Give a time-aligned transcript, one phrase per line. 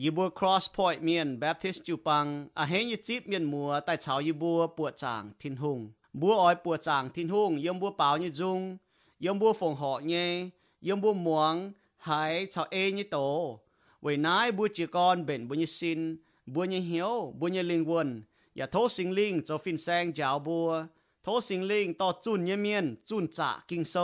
[0.00, 2.26] ยีบัว cross point เมียน Baptist จูปัง
[2.58, 5.80] อาเฮยจิบเมียนมัวแต่ชาวยีบัวปวดจางทินหุง
[6.20, 8.60] บัวอ้อยปวดจางทินหุงยมบัวเปล่ายีจุง
[9.24, 10.12] ยมบัวฝงหอเง
[10.86, 11.54] ยมบัวหมวง
[12.06, 13.16] หายชาวเอยีโต
[14.02, 16.00] ไว้นายบัวจีกรเบ็นบัวยีสิน
[16.54, 18.08] บัวยีเหียวบัวยีลิงวน
[18.56, 20.70] อย่าโทษสิงลิงจะฟินแซงจาวบัว
[21.22, 23.94] โทษสิงลิงต่อจุนเยเมียนจุนจ่ากิงโซ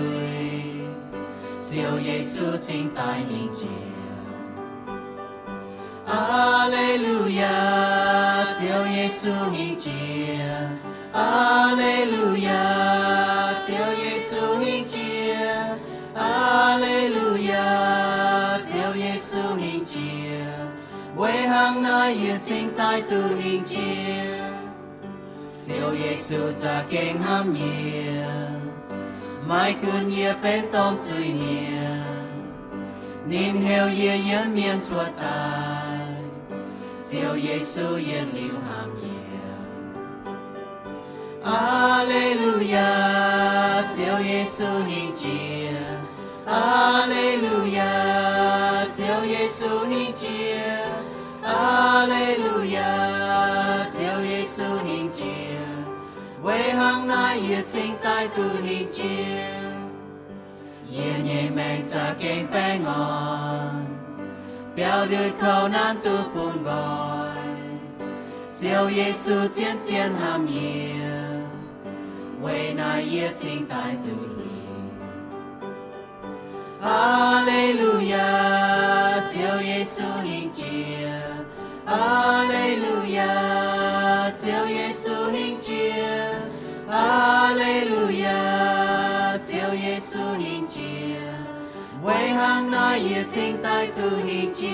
[1.63, 3.67] 只有耶稣敬拜迎接。
[6.07, 9.93] 阿利路亚，只有耶稣迎接。
[11.13, 14.99] 阿利路亚，只有耶稣迎接。
[16.15, 19.99] 阿利路亚，只有耶稣迎接。
[21.17, 24.42] 为行那也请带度迎接。
[25.65, 27.55] 就耶稣在给我们，
[29.47, 31.71] 麦根也被当罪孽，
[33.25, 35.23] 年后也人面作歹，
[37.09, 39.03] 就耶稣也留下面。
[41.45, 45.75] 阿门，路亚，就耶稣人间。
[46.45, 50.27] 阿门，路亚，就耶稣人间。
[51.45, 55.52] 阿门，路亚，就耶稣人间。
[56.43, 59.01] 为行那热情带到你照，
[60.91, 63.87] 夜夜命在敬拜岸，
[64.75, 66.71] 表列靠难都半改，
[68.51, 70.95] 照耶稣渐渐含义，
[72.43, 74.43] 为那热情带到你。
[76.81, 78.19] 哈利路亚，
[79.29, 80.65] 照耶稣迎接。
[81.87, 86.32] 哈利路亚，叫耶稣名接。
[86.92, 90.82] 哈利路亚只有耶稣应接
[92.04, 94.68] 为行那热情带到应接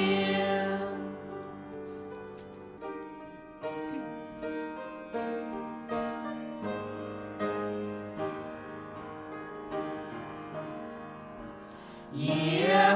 [12.11, 12.95] 也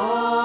[0.00, 0.39] 哦，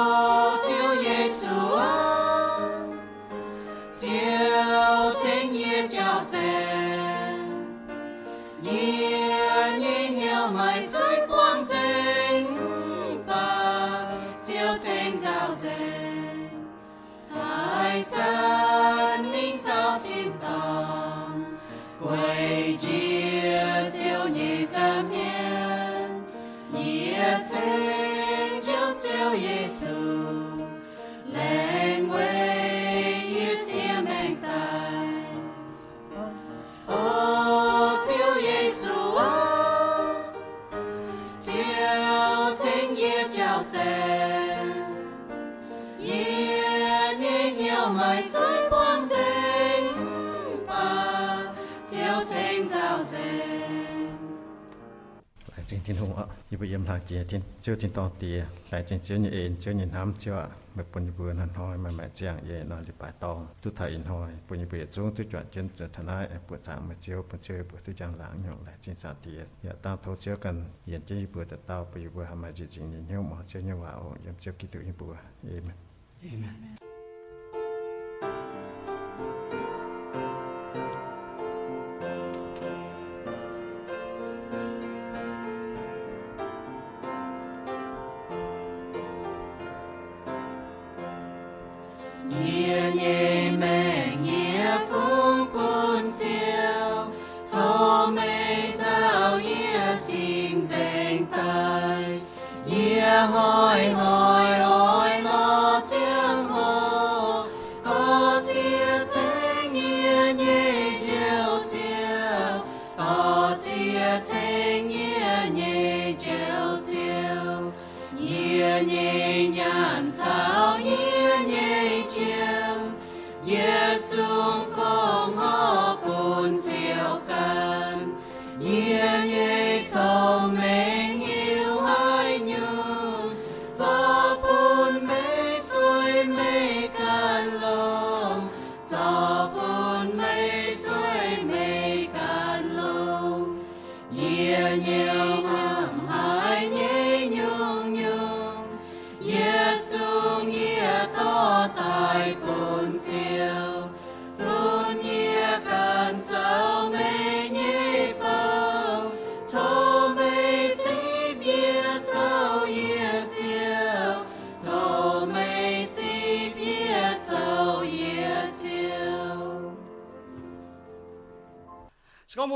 [55.86, 56.18] ทินหัว
[56.50, 58.38] ยิบเยี่มทางเจียทินเชื่อทินตองเตีย
[58.70, 60.38] หลายจริงเชื่อยินเอ็นเชื่อยนห้ำเชื่อ
[60.74, 70.56] แบบปุ่นเบือนันหอยมาแม่เจียงเย่นอนลิปายตองทุไทยอินหอยปุ่นเบือจงทุจวดเจนจะทนายปวดสามมาเจียวปุ่นเชื่อปวดทุจังหลังอย่างหลายจริงสาเตียอย่าตามโทเชื่อกัน
[70.88, 75.16] เย็นจีเบือแต่เต้าปุ่นเบือหามาจริงจริงยินเหี้ยหมอเชื่อยินว่าโอ้ยเชื่อกิตุยินเบือ
[75.46, 76.85] เอเมน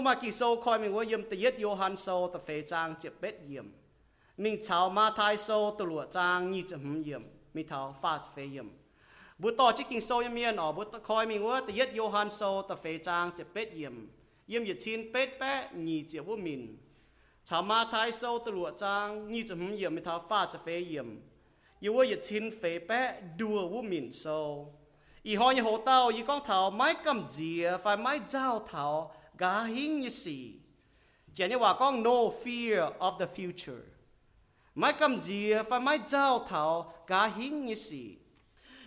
[0.09, 3.67] มากิโซคอยมิงว่าเยี่ยมตะยดโยฮันโซตะเฟจางเจ็บเป็ดเยี่ยม
[4.43, 7.23] มิงชาวมาไทยโซตะหลวจางยี่จะหืมเยี่ยม
[7.55, 8.67] มีเท้าฟาดเฟเยี่ยม
[9.41, 13.95] บุตต่อจิกิงโซยมเมียนอ๋อบุตคอยมิงว่าตะยดโยฮันโซตะเฟจางเจ็บเป็ดเยี่ยม
[14.49, 15.53] เยี่ยมหยุดชินเป็ดแปะ
[15.87, 16.61] ยี่เจียวุมิน
[17.47, 21.07] ชาวมาไทยโซตะหลวจางยี่จะหืมเยี่ยมมีเท้าฟาดจะเฟเยี่ยม
[21.83, 23.01] ยี่ว่าหยุดชินเฟแปะ
[23.39, 24.25] ดัววุมินโซ
[25.27, 28.85] อีหอยโหเต้าอีก้องเถาไม้กำเจียไฟไม้เจ้าเถา
[29.39, 30.53] gá hín như si
[31.35, 33.81] chỉ như hòa con no fear of the future.
[34.75, 38.17] Mai cầm gì và mai giao thảo gá hín như si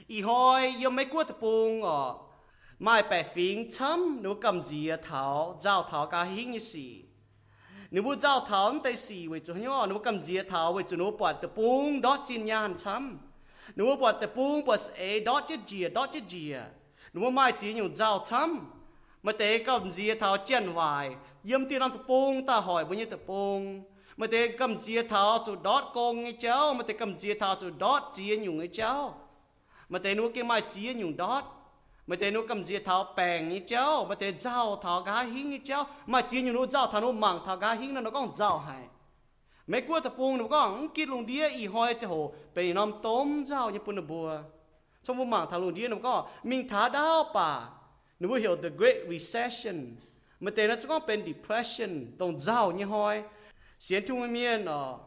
[0.07, 2.15] y hoi yo mai quất bùng, ở
[2.79, 7.03] mai bè phim chấm nếu cầm gì thảo giao thảo gá hín như si
[7.91, 10.97] nếu bu giao thảo tay si với chỗ nhỏ nếu cầm gì thảo với chú
[10.97, 13.19] nó bọt tập bung đó chín nhàn chấm
[13.77, 16.55] nếu bọt tập bung bọt eh, ấy đó chết gì đó chết gì
[17.13, 18.73] nếu mai chỉ nhiều giao chấm
[19.23, 22.95] mà tế cầm dìa thảo chân hoài, yếm tiêu năm tập bông ta hỏi bao
[22.95, 23.83] nhiêu tập bông
[24.17, 27.55] mà tế cầm dìa thảo chủ đót con nghe cháu, mà tế cầm dìa thảo
[27.61, 29.15] chủ đót dìa nhung nghe cháu.
[29.89, 31.45] Mà tế nuôi cái mai dìa nhung đót,
[32.07, 35.51] mà tế nuôi cầm dìa thảo bèn nghe cháu, mà tế dao thảo gá hính
[35.51, 35.85] nghe cháu.
[36.07, 38.83] Mà dìa nhung nuôi dao tháo nuôi mảng thảo gá hính nó con dao hay
[39.67, 42.93] mấy cua tập bông nó con kí lùng đĩa y hoi chứ hồ bèn nom
[43.03, 44.39] tôm dao như bùn bùa.
[45.03, 47.69] Trong vùng mảng thảo lùng đĩa nó con mình thả đao bà
[48.23, 49.97] nếu hiểu the Great Recession.
[50.41, 52.07] Mà tên nó có bên depression.
[52.19, 53.23] Đồng giàu như hoi.
[53.79, 54.99] Xiên thung miên nó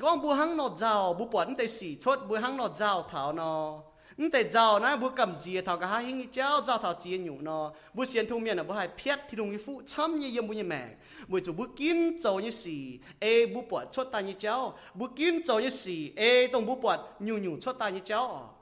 [0.00, 3.32] có bu hăng nó giàu bu bẩn tê xỉ chốt bu hăng nó giàu thảo
[3.32, 3.82] nó
[4.16, 7.18] nhưng tê giàu na bu cầm gì thảo cả hai hình cháu giàu thảo chia
[7.18, 10.18] nhủ nó bu xiên thung miên là bu hai piết thì đồng như phụ chăm
[10.18, 10.88] như yếm bu như mẹ
[11.28, 14.32] bu chủ e bu kim châu như xỉ ê bu e bẩn chốt ta như
[14.38, 18.00] cháu bu kim châu như xỉ ê đồng bu bẩn nhủ nhủ chốt ta như
[18.04, 18.53] cháu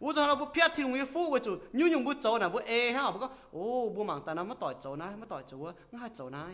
[0.00, 3.18] 我做那不偏听我父我做，牛牛不走呢，不哎哈，不？
[3.18, 6.48] 个哦，不忙但那么带走呢，么带走啊，我还走呢，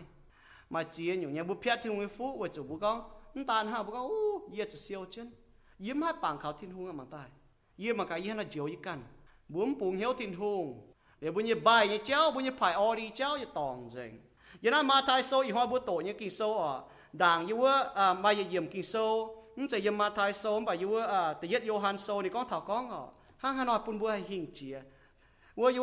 [0.68, 4.04] 嘛只牛牛不偏听我父我做不讲，你但哈不讲？
[4.04, 4.10] 哦，
[4.50, 5.32] 也就消真，
[5.78, 7.30] 也嘛办考天空啊嘛带，
[7.76, 9.00] 也嘛个也那教一干
[9.48, 13.10] ，muốn buồn hiếu thiên hùng để bây giờ bài như cháu bây giờ phải ô đi
[13.38, 14.20] như tòng rình
[14.60, 16.80] giờ nó mà thay sâu y hoa bút tổ như kinh sâu à
[17.12, 20.96] đảng yêu à mà yếm kinh sâu nhưng sẽ yếm mà thay sâu mà yêu
[20.96, 23.02] à tự yết yêu sâu thì con thảo con à
[23.36, 24.82] ha ha nói bún bùa hay hình chia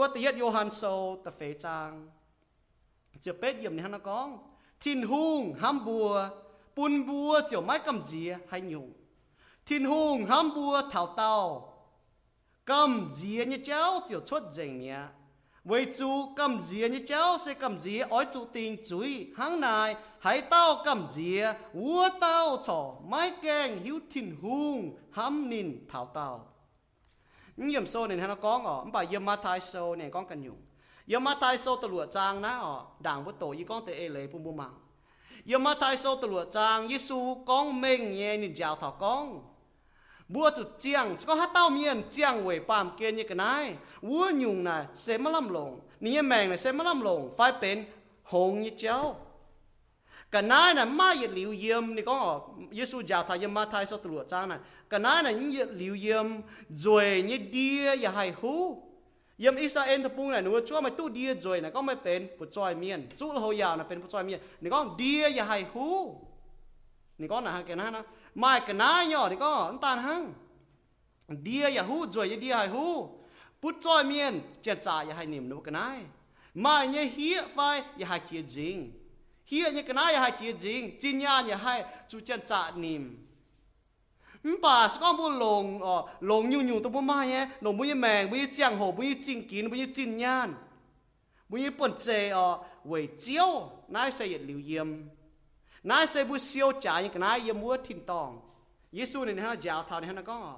[0.08, 2.10] tự yết Johann sâu ta phê trang
[3.22, 4.38] chưa bết yểm này hắn nó có
[4.80, 5.04] thiên
[5.60, 6.30] ham bùa
[6.76, 8.94] bún bùa chiều mái cầm dìa hay nhung
[9.66, 11.74] thiên hung ham bùa thảo tàu
[12.66, 15.00] cầm dìa như cháu chiều chốt dành mía
[15.64, 19.96] với chú cầm dìa như cháu sẽ cầm dìa ói chú tình chúi hàng này
[20.20, 26.12] hãy tao cầm dìa vua tao trò mái kèng hiếu thiên hung ham nín thảo
[26.14, 26.53] tàu
[27.58, 28.86] nhiệm sâu nên nó có ngỏ?
[28.94, 30.58] Bà yếm ma thai sâu nên con cần nhung
[31.06, 33.94] yếm ma thai sâu tự lụa trang ná ọ đảng với tổ y con tự
[33.94, 34.74] ê lệ bùm bùm mạng
[35.46, 39.42] yếm ma thai sâu tự lụa trang Giêsu con mình nhẹ nhìn giáo thọ con.
[40.28, 44.32] Bua chủ chiang có hát tao miên chiang quẩy bám kia như cái này vua
[44.36, 47.86] nhung này, sẽ mà làm lồng ní mèng này, sẽ mà làm lồng phải bên
[48.24, 49.16] hồn như cháu
[50.34, 53.86] cái này là mà yết liu yếm này có Giêsu giáo thầy yếm mà thầy
[53.86, 54.60] sao tụi cha này
[54.90, 56.26] cái này những yết liu yếm
[56.70, 58.56] rồi như đĩa ya hay hú.
[59.38, 63.30] Yếm Israel thập bung này nó chúa mày tu đĩa rồi này có mày เป็นผู้ช่วยเมียนจู่
[63.44, 65.88] hồi ยาวนะเป็นผู้ช่วยเมียนนี่ก็เดียอย่าให้หู
[67.20, 68.04] นี่ก็นะฮะแกนะนะ
[68.40, 70.24] ไม่กันนายย่อนี่ก็น้ำตาลหัง
[71.44, 72.86] เดียอย่าหูจวยอย่าเดียให้หู
[73.62, 76.00] ผู้ช่วยเมียนเจจ่าอย่าให้นิ่มนุกันนาย
[76.62, 77.58] ไม่เนี่ยเฮียไฟ
[77.98, 78.78] อย่าให้เจียจริง
[79.54, 83.28] hi anh cái này hai chiếc dính chín nhà nhà hai chú chân trả nìm.
[84.62, 87.50] Bà sẽ có bu lồng ờ lồng nhu nhu tôi bu mai nhé.
[87.62, 90.18] Lồng bu như mèn bu như chàng hồ bu như chinh kín bu như chinh
[90.18, 90.54] nhan.
[91.50, 93.70] Bu như bẩn chê ờ quẩy chiếu.
[93.88, 94.88] Nãy sẽ hiện liu yếm.
[95.84, 98.42] Nãy sẽ bu siêu trả những cái nãy yếm mua thìn tòng.
[98.92, 100.58] Giêsu này nó giáo thảo này nó có.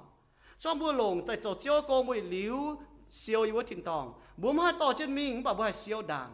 [0.60, 2.78] Xong bu lồng, tại chỗ chiếu cô bu liu
[3.10, 4.14] siêu yếm mua thìn tòng.
[4.38, 6.34] Bu mai tỏ trên mình, bà bu siêu đàng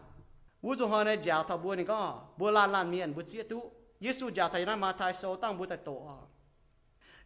[0.62, 3.44] vũ trụ hoa này giáo thọ bùa này có bùa lan lan miền bùa chia
[3.44, 6.18] tú Giêsu giáo thầy nói mà thầy sâu tăng bùa thầy tổ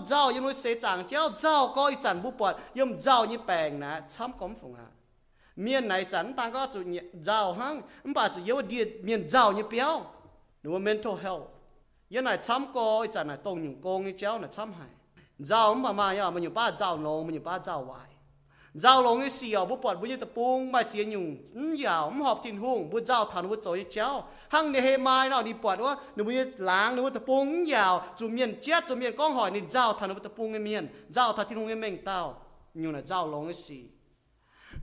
[18.79, 21.61] giao lòng cái xì ở bút bọt bút như tập bung mà chia nhung ừ,
[21.61, 24.23] nhiều mà ừ, họp tin hùng bút giao thằng bút chơi chéo.
[24.49, 27.63] Hăng này hê mai nào đi bọt quá, nếu bút láng, nếu bút tập bung
[27.63, 30.59] nhiều chủ miền chết chủ miền con hỏi nên giao thằng bút tập bung cái
[30.59, 32.41] miền, giao thằng tin hùng cái mình tao.
[32.73, 33.83] Nhung là giao lòng cái xì.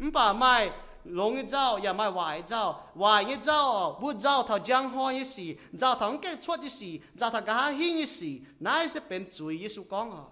[0.00, 0.70] Ừ, bà mai
[1.04, 5.12] lòng cái giao nhà mai hoài giao, hoài cái giao bút giao thằng giang hoa
[5.12, 8.40] cái xì, giao thằng cái chuột cái xì, giao thằng cá hiên cái xì.
[8.60, 10.24] Nãy sẽ bên chuối cái số con à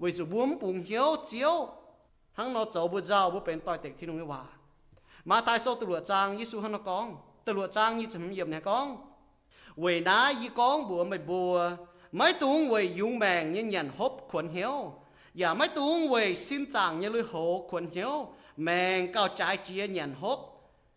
[0.00, 1.68] vì chủ buông bùng hiếu, chiếu
[2.32, 4.44] hắn nó cháu bữa giàu bữa bền tỏi tịch thiên ông hòa
[5.24, 7.16] mà tại sao tự lụa trang Giêsu hắn nó con?
[7.44, 8.96] Tự lụa trang như chấm nghiệp này con.
[9.76, 11.70] Quỷ ná y con bùa mày bùa,
[12.12, 14.92] mấy tuồng quỷ dùng màng như nhận hốp quần hiếu
[15.34, 19.88] và mấy tuồng quỷ xin chàng như lưỡi hộ quần hiếu màng cao trái chia
[19.88, 20.48] nhận hốp.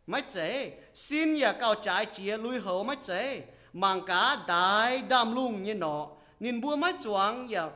[0.07, 5.35] Mấy chế xin nhà cao trái chia lưỡi hộ mấy chế mang cá đại đam
[5.35, 6.07] lung như nọ.
[6.39, 7.69] Nên bùa mấy chuang và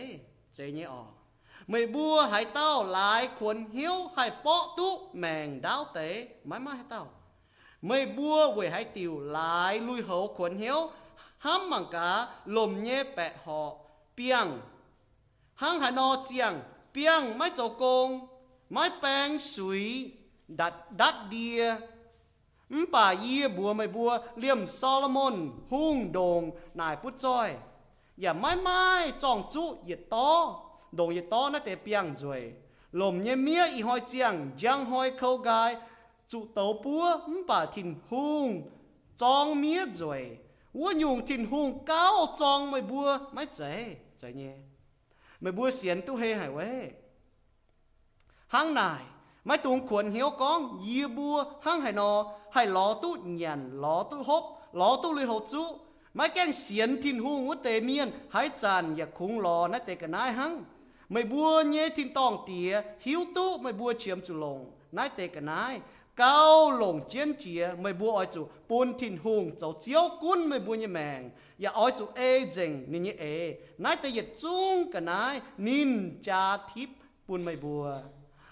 [0.54, 1.02] เจ๊เนี่ยอ๋อ
[1.68, 4.88] ไม่บัวหายเต้าหลายควรเหี้ยวหายเปาะตุ
[5.18, 6.08] แมงดาวเตะ
[6.46, 7.04] ไม่มาให้เต้า
[7.86, 10.78] ไม่บัวเวยหายติวหลายลุยเหาควรเหี้ยว
[11.44, 12.10] ห้ามมังกา
[12.56, 13.60] ลมเย่แปะหอ
[14.14, 14.46] เปียง
[15.60, 16.52] ห้างหานอเจียง
[16.92, 18.08] เปียงไม่โจกง
[18.72, 19.84] ไม่แปงสุย
[20.60, 21.60] ดัดดัดเดีย
[22.94, 25.36] ป่าเยี่ยบัวไม่บัวเลี่ยมซอลมอน
[25.72, 26.42] หุ่งโดง
[26.80, 27.48] นายพุทธจ้อย
[28.20, 28.82] อย่าไม่ไม่
[29.22, 30.30] จ้องจุเหยียดต้อ
[30.94, 32.42] โดงเหยียดต้อนั่นแต่เปียงจวย
[33.00, 35.70] ลมเยี่ยเมียอีหอยเจียงยังหอยเข้ากาย
[36.30, 37.04] จุเตาปัว
[37.48, 38.48] ป่าทินหุ่ง
[39.22, 40.22] จองเมียจวย
[40.78, 42.06] วัวยุงทินหุ่งเก้า
[42.40, 43.60] จองไม่บัวไม่ใจ
[44.18, 44.56] ใจเนี่ย
[45.40, 46.68] ไม่บัวเสียนตู้เฮหายเว้
[48.54, 49.02] ห้างนาย
[49.45, 52.11] ไม่ต้องขวนเหียวกองยีบัวห้างให้นอ
[52.53, 54.43] ให้ล้อตู้เหยียนล้อตู้ฮบ
[54.79, 55.63] ล้อตู้เลยหจุ
[56.15, 60.53] ไม่แกงเสียนทินหูงวเตเมียนหายจานอย่าคุงล้อนะเตกะนายหัง
[61.11, 62.71] ไม่บัวเย่ทินตองเตีย
[63.05, 64.59] หิวตู้ไม่บัวเฉียมจุลง
[64.97, 65.73] นายเตกะนาย
[66.17, 66.39] เกา
[66.77, 71.21] หลงเจียนเจียไม่บัวอ้อยจุปูนทินหงเจ้าเจียวกุนไม่บัวยี่แมง
[71.61, 72.19] อย่าอ้อยจุเอ
[72.51, 73.23] เจงนี่นี่เอ
[73.83, 75.35] นายแต่หยัดจุ้งกะนาย
[75.67, 75.91] นิน
[76.27, 76.89] จาทิพ
[77.25, 77.85] ปูนไม่บัว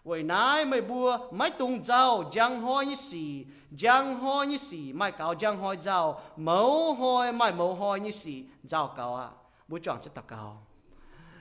[0.04, 4.94] vậy nãy mày bùa mấy tung dao, giang hoi như xì, giang hoi như xì
[4.94, 9.30] mày cáo giang hoi dao mẫu hoi mày mẫu hoi như xì, dao cáo à
[9.68, 10.66] bố chọn cho tao cáo.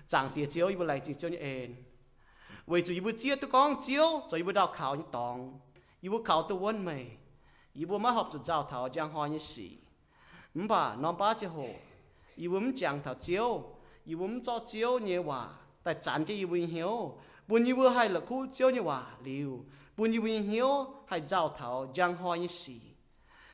[0.09, 1.75] Chẳng tiệt chiếu ibu lại chỉ cho như ên.
[2.67, 5.61] Vậy chú ibu chia tôi con chiếu, cho ibu đào khảo như tòng.
[6.01, 7.07] Ibu khảo tôi quân mày
[7.73, 9.71] ibu mà học cho dao thảo giang hoi như xì.
[10.55, 11.67] Bà, non ba chế hồ.
[12.37, 13.63] Ibu mắm chẳng thảo chiếu.
[14.05, 15.49] Ibu mắm cho chiếu như hòa.
[15.83, 17.19] Tại chẳng cho ibu hiểu
[17.49, 19.65] buồn như vừa hay là khu chiếu như hòa liu.
[19.97, 22.81] Buồn như vừa hiếu hay giao thảo giang hoa như xì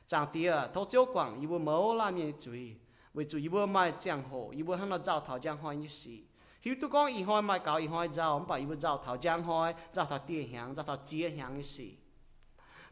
[0.07, 2.75] chẳng tia thâu chiếu quảng như vừa mẫu la miên chuối
[3.13, 5.73] vì chủ như vừa mai giang hồ như vừa hắn nó giao thảo giang hoa
[5.73, 6.23] như xì
[6.61, 8.97] hiếu tu con y hoi mai cáo y hoi giao, ông bà y vừa giao
[9.05, 11.91] thảo giang hoi giao thảo tia hàng giao thảo chia hàng như xì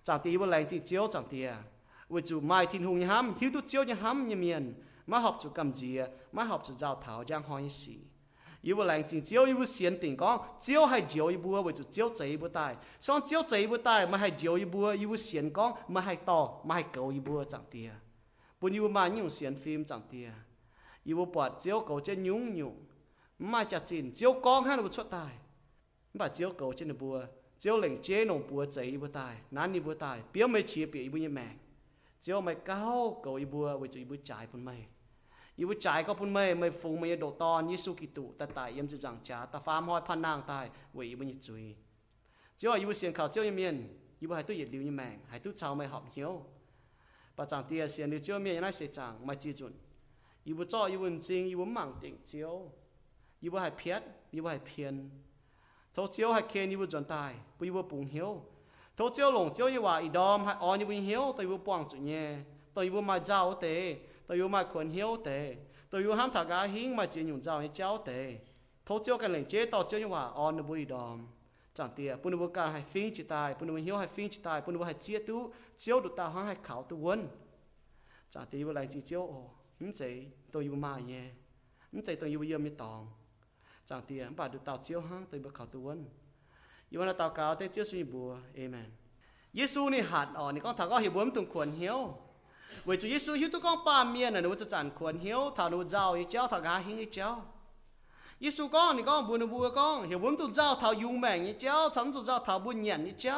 [0.04, 1.54] chẳng tia vừa lành chỉ chiếu chẳng tia
[2.10, 4.74] vì chủ mai thiên hùng như hám hiếu tu chiếu như hám như miền.
[5.08, 6.00] Mà học chủ cầm gì
[6.32, 7.98] mà học chủ giao thảo giang hoa như xì
[8.64, 12.80] 伊要冷静，只要伊要先定讲，只要係少一步，為就少這一步帶。
[12.98, 18.00] 想少這一步帶，咪係少一步，伊要先講，咪係多，咪係高一步怎啲啊？
[18.60, 20.46] 本要慢用先 film 怎啲啊？
[21.04, 22.74] 伊要撥少高只用用，
[23.38, 25.42] 唔係只錢，少講喺度出帶，
[26.14, 27.22] 唔係少高只一步，
[27.60, 31.44] 少零只弄步這一步帶，難一步帶，表咪似表一步一命，
[32.22, 34.88] 只要咪高高一步，為就一步債本咪。
[35.60, 41.64] อีวิจัยก็พุ่นไม่ไม่ฟูไม่โดตอนยิสุกิตุแต่ตายยังจะจังจ้าแต่ฟามหอยพันนางตายเวยมันยิจุย
[42.58, 43.76] เจ้าอีวิเสียงเขาเจ้ายังเมียน
[44.20, 46.34] อีวิหายตู้เหยียดลิวยังแมงหายตู้ชาวไม่หอบเหี้ยว
[47.38, 49.74] ประจังเตียเสียงลิวเจ้าเมียนยังไงเสียจังมาจีจุน
[50.48, 52.54] อีวิจ่ออีวิจริงอีวิมั่งติงเจ้า
[53.44, 54.02] อีวิหายเพียด
[54.34, 54.96] อีวิหายเพียน
[55.96, 58.32] ทเจ้าหายเคนอีวิจนตายปุยวิปุ่งเหี้ยว
[58.98, 61.58] ทเจ้าหลงเจ้ายี่ว่าอีดอมหายอ่อนอีวิเหี้ยวตัวอีวิ
[64.28, 65.58] ตัวอยู่嘛困晓得，
[65.90, 68.40] 都有喊大家兴嘛只用造去教得，
[68.86, 71.28] 偷教个人接到教育话哦，你不一样。
[71.76, 75.40] จียนุ่งเจ้าให้เจ้าตัวเชี่ยวการเลี้ยงเตียปุ่นบุกการให้ฟิ้งจิตายปุ่นบุเหียวให้ฟิ้งจิตายปุ่นบุให้เจียตู้
[75.80, 77.20] เจียวดุตาห้องให้เขาตัววน
[78.34, 79.40] จังเตียบุไรจีเจียวโอ้
[79.80, 80.10] หิมใช่
[80.54, 81.22] ตัวอยู่มาเย่
[81.92, 83.02] หิมใช่ตัวอยู่เยี่ยมไม่ตอง
[83.90, 86.00] จังเตียบ่าดดุตาเจียวห้างตัวบุเขาตัววน
[86.90, 88.90] อยู่วันตาเก่าเตี้ยเจียวสุยบัวเอเมน
[89.58, 92.00] ยิสูนี่หัดอ่อนนี่ก็ถ้าก็เห็บวมตุงขวนเหียว
[92.86, 97.30] เวจูเยซูฮิวตุกองป้าเมียน่นูจะจันควรเฮียวทานูเจ้าอีเจ้าทากาหิงอีเจ้า
[98.44, 103.38] ยิสูก้องนี่กองบุญบัวกองเหียวบุญตุเจ้าทายุงแมงอีเจ้าทั้ตุเจ้าถ้าบุญเหียนอีเจ้า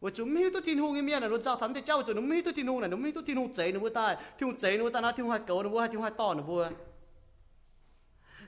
[0.00, 6.62] เวจูไม่ฮิวตุทินหูงเมียน่นูเจ้าทั้งตุเจ้าเวจูนูไม่ฮิวตุทินหูนนูไม่ฮิวตุทินหูเจนูบัวตายทินหูเจนูบัวตายนาทินหูหัดเก๋นูบัวทินหูหัดต่อนูบัว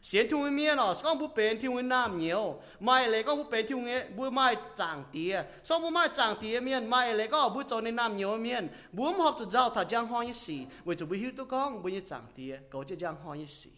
[0.02, 3.66] xiên thiên mi nó xong bu bên thiên nam nhiều mai lấy có bu bên
[3.66, 7.62] thiên bu mai chẳng tía xong bu mai chẳng tía miền mai lấy có bu
[7.62, 10.96] cho nên nam nhiều miền bu mà học giao thà giang hoa như xì với
[10.96, 13.70] tụi bu hiu tụi con bu như chẳng tía có chứ giang hoa như xì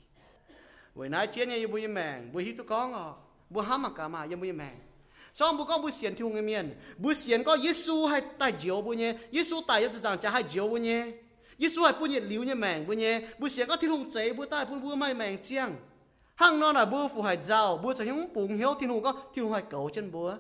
[0.95, 3.07] với nãy như bu như mèn bu hiu tụi à
[3.51, 4.75] bu ham mà mà như bu như mèn
[5.35, 8.93] xong con bu xiên thiên người miền bu xiên có Giêsu hay tài diệu bu
[8.93, 11.13] nhé Giêsu tài giúp rằng cha hay diệu bu nhé
[11.59, 14.33] Giêsu hay bu nhé liu nhé mèn bu nhé bu xiên có thiên hùng chế
[14.33, 15.77] bu tai bu bu mai mèn chiang
[16.41, 19.13] hăng nó là bữa phụ hải giàu bữa cho những bùng hiếu, thì hùng có,
[19.35, 20.35] thì hùng hải cầu chân bữa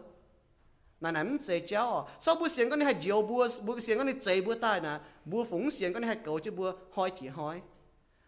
[1.00, 3.98] mà nãy mình sẽ chéo sau bữa xiên con này hải diều bữa bữa xiên
[3.98, 6.72] con này chạy bữa tai nè bữa phúng xiên con này hải cầu chứ bữa
[6.92, 7.60] hỏi chỉ hỏi.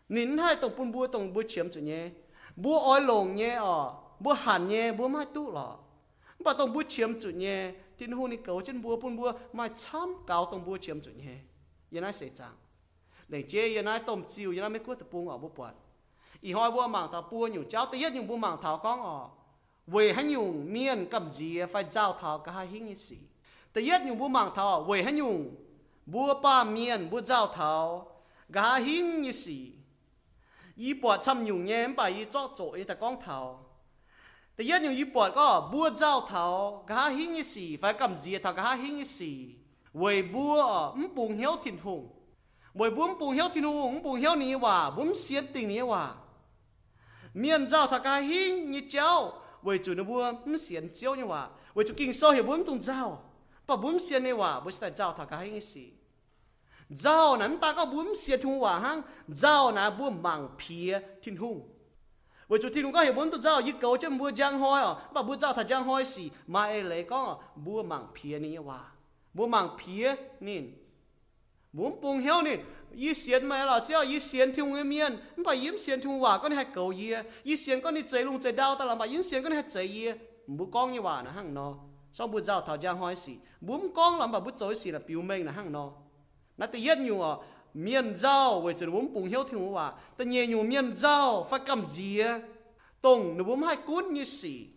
[0.09, 2.11] Nín hai tổng bún bữa tổng bữa chiếm chủ nhé
[2.57, 5.77] bữa oi lồng nhé ờ bữa hàn nhé bữa mai tu lọ.
[6.39, 9.71] Bà tổng bữa chiếm chủ nhé thiên hùng này cầu chân bữa bún bữa mai
[9.75, 11.37] chăm cao tổng bữa chiếm chủ nhé.
[11.91, 12.57] Yên ai sẽ chẳng
[13.29, 15.73] để chế yên ai tổng chiều yên ai mấy quyết tập buông ở bữa bọt
[16.41, 19.03] ý hỏi bùa mảng thảo bùa nhiều cháu tự nhiên nhiều bùa mảng thảo con
[19.03, 19.29] ở
[19.87, 23.17] về hắn nhiều miền cầm gì à, phải giao thảo cả hai như sĩ.
[23.73, 25.35] Tự nhiên nhiều bùa mảng thảo về hắn nhiều
[26.07, 28.13] bùa ba miền bùa giao thảo
[28.53, 29.73] cả hai như sĩ.
[30.77, 33.65] Ý bùa chăm nhiều nghe em bà ý trội ta con thảo.
[34.57, 38.19] Tự nhiên nhiều ý bùa có bùa giao thảo cả hai như sĩ, phải cầm
[38.19, 39.49] gì thảo cả hai như sĩ?
[39.95, 42.09] Về bùa ấm bùng hiếu thịnh hùng.
[42.75, 46.15] Về bùa ấm hiếu thịnh hùng ấm hiếu ní hòa bùa xiết tình ní hòa
[47.35, 49.33] miền giao thà cái hình như cháu.
[49.63, 52.65] Với chủ nó buông không xiên chiếu như hòa, với chủ kinh sơ hiểu bốn
[52.65, 53.23] tung giao.
[53.67, 55.91] Bà bốn xiên à, như hòa, với tại giao thà cái hình gì
[56.97, 61.01] giao nắm ta có bốn xiên thùng à hòa hang giao nà buông mảng phía
[61.23, 61.69] thiên hùng.
[62.49, 64.83] Với chủ thiên hùng có hiểu bốn tung giao như cầu chân buông giang hoi
[64.83, 64.95] à.
[65.13, 67.35] Bà buông giao thà giang hoi gì mà ai lấy có à?
[67.57, 68.81] buông mảng phía như hòa,
[69.35, 70.82] buông mảng phía nín
[71.73, 72.57] muốn buông heo nè
[72.97, 75.17] y xiên mà là chứ y xiên thung em miên.
[75.45, 78.41] Bà yếm xiên thung hòa con hay cầu y y xiên con đi chạy lung
[78.41, 80.07] chạy đau ta làm bà yếm xiên con hay chạy y
[80.47, 81.75] bố con như hòa nó hăng nó
[82.13, 84.99] sao bố giàu thảo giang hỏi gì bố con làm bà bố chối gì là
[85.07, 85.93] biểu mình là hăng nó
[86.59, 87.37] nó tự nhiên nhiều à
[87.75, 91.61] miên giàu với chữ bố buông heo thung hòa tự nhiên nhiều miền giàu phải
[91.67, 92.23] cầm gì?
[93.01, 94.69] Tông nó bố hai cún như gì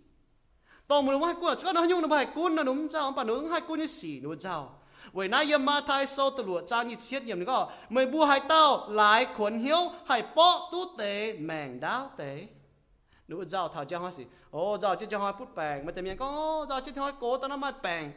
[0.87, 3.23] tông nó bố hai cút, chứ nó nhung nó hai cún nó đúng giàu bà
[3.23, 4.74] nó hai cún như gì nó giàu
[5.13, 8.23] vậy nay yếm ma thai sâu từ lụa cha nhịt xiết yếm nữa mày bu
[8.23, 12.47] hai tao lại quần hiếu, hai bó tu tế, mèn đáo tế.
[13.27, 14.23] Nữ giàu thảo cho hoa sĩ.
[14.51, 17.37] Ô giàu chứ cho hoa phút bèn mà tầm nhiên có giàu chứ hoa cố
[17.37, 18.11] tao nó mai bèn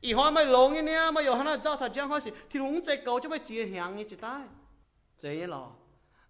[0.00, 2.30] ý hoa mai lố nghe nè, mà yêu hắn giàu thảo cho hoa sĩ.
[2.50, 4.42] Thì đúng chạy cầu cho mày chia hàng như chị tai
[5.18, 5.66] chế nhé lò.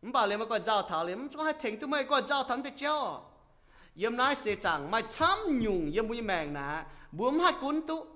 [0.03, 1.29] Bảo liền mà còn giàu thảo liền.
[1.29, 3.19] Có hai thỉnh tụi mày còn giàu thắng được chưa
[3.95, 6.87] yếm nái sẽ chẳng mày chăm nhung, yếm bùi mèn nà.
[7.13, 8.07] Buông hai cuốn tụ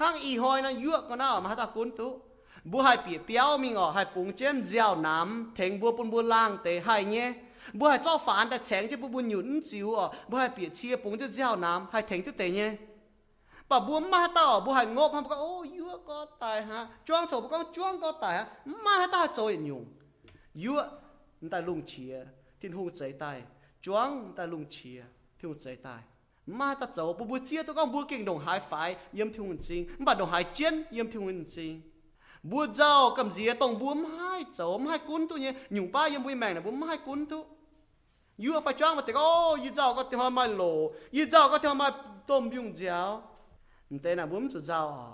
[0.00, 2.20] hang y hoi na yuộc có nào mà ta cún tu.
[2.64, 6.22] Bùa hai bìa béo mi ở hai bùng trên giàu nám thèn bùa pun bùa
[6.22, 7.32] lang tê hai nhé
[7.72, 10.68] bùa hai cho phản ta chèn chứ bùa bùn nhún chiu ở bùa hai bìa
[10.68, 12.76] chia bùng chứ giàu nám hai thèn chứ tê nhé
[13.68, 17.26] bà bùa ma ta bùa hai ngộp ham có ô yuộc có tài ha chuang
[17.26, 19.84] chầu có chuang có tài ha ma ta chơi nhung
[20.64, 20.86] yuộc
[21.50, 22.24] ta lung chia
[22.60, 23.42] thiên hung chạy tai,
[23.82, 25.02] chuang ta lung chia
[25.42, 25.98] thiên hung chạy tai
[26.46, 29.44] mà ta cháu bố bố chia tôi không bố kinh đồng hai phái yếm thiếu
[29.44, 31.80] hồn chính mà đồng hai chiến yếm thiếu hồn chính
[32.42, 36.22] bố giàu cầm gì tông bố mai cháu mai cuốn tôi nhé nhung ba yếm
[36.22, 37.44] bố mẹ là bố mai cuốn tôi
[38.36, 41.58] yêu phải trang mà thì có yêu giàu có theo mai lỗ yêu giàu có
[41.58, 41.90] theo mai
[42.26, 43.22] tôm bung giàu
[44.02, 45.08] thế là bố chủ giàu à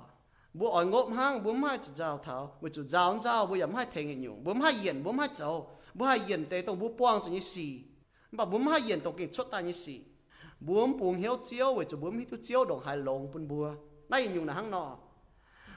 [0.55, 3.75] bố ở ngộm hang bố hai chủ giàu thảo bố chủ giàu giàu bố yếm
[3.75, 6.79] hai thành hình nhung bố hai yên bố hai cháu bố hai yên thế tông
[6.79, 7.83] bố quang cho như gì
[8.33, 10.01] mà bố hai yên tông kinh xuất ta như gì
[10.61, 13.75] bùa buông hiếu chiếu, với chủ bùa hiếu chiếu đồng hai lồng bùn bùa.
[14.09, 14.97] Nay nhung là hang nọ.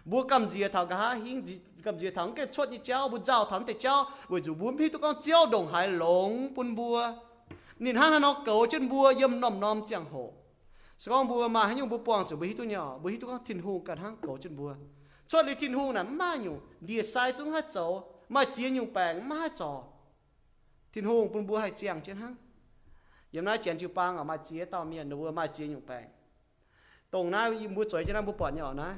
[0.06, 3.20] Bùa cầm gì thằng cả hiến gì cầm gì thằng cái chốt như cháu bùa
[3.24, 6.76] giàu thằng thì cháu với chủ bùa hiếu tu con chiếu đồng hai lồng bùn
[6.76, 7.14] bùa.
[7.80, 10.34] Nhìn hang nó cầu chân bùa yếm nòm nòm chẳng hồ
[10.98, 13.28] sau bùa mà hay nhung bùa quang chủ bùa hít tu nhỏ bùa hít tu
[13.28, 14.76] con thiên hùng cả hang cầu chân bùa.
[15.28, 18.94] Chốt đi thiên hùng là ma nhung địa sai chúng hai cháu mà chia nhung
[18.94, 19.84] bèn ma trò.
[20.94, 22.36] Thiên hùng bùn bùa hai chiang trên hang
[23.36, 26.06] ยังน่าเจียนจูปังออกมาเจียต่อเมียนนัวมาเจียอยู่แปง
[27.14, 28.90] ตรงนั้นยิมบุจอยจะนั่งบุปผาเนี่ยนะ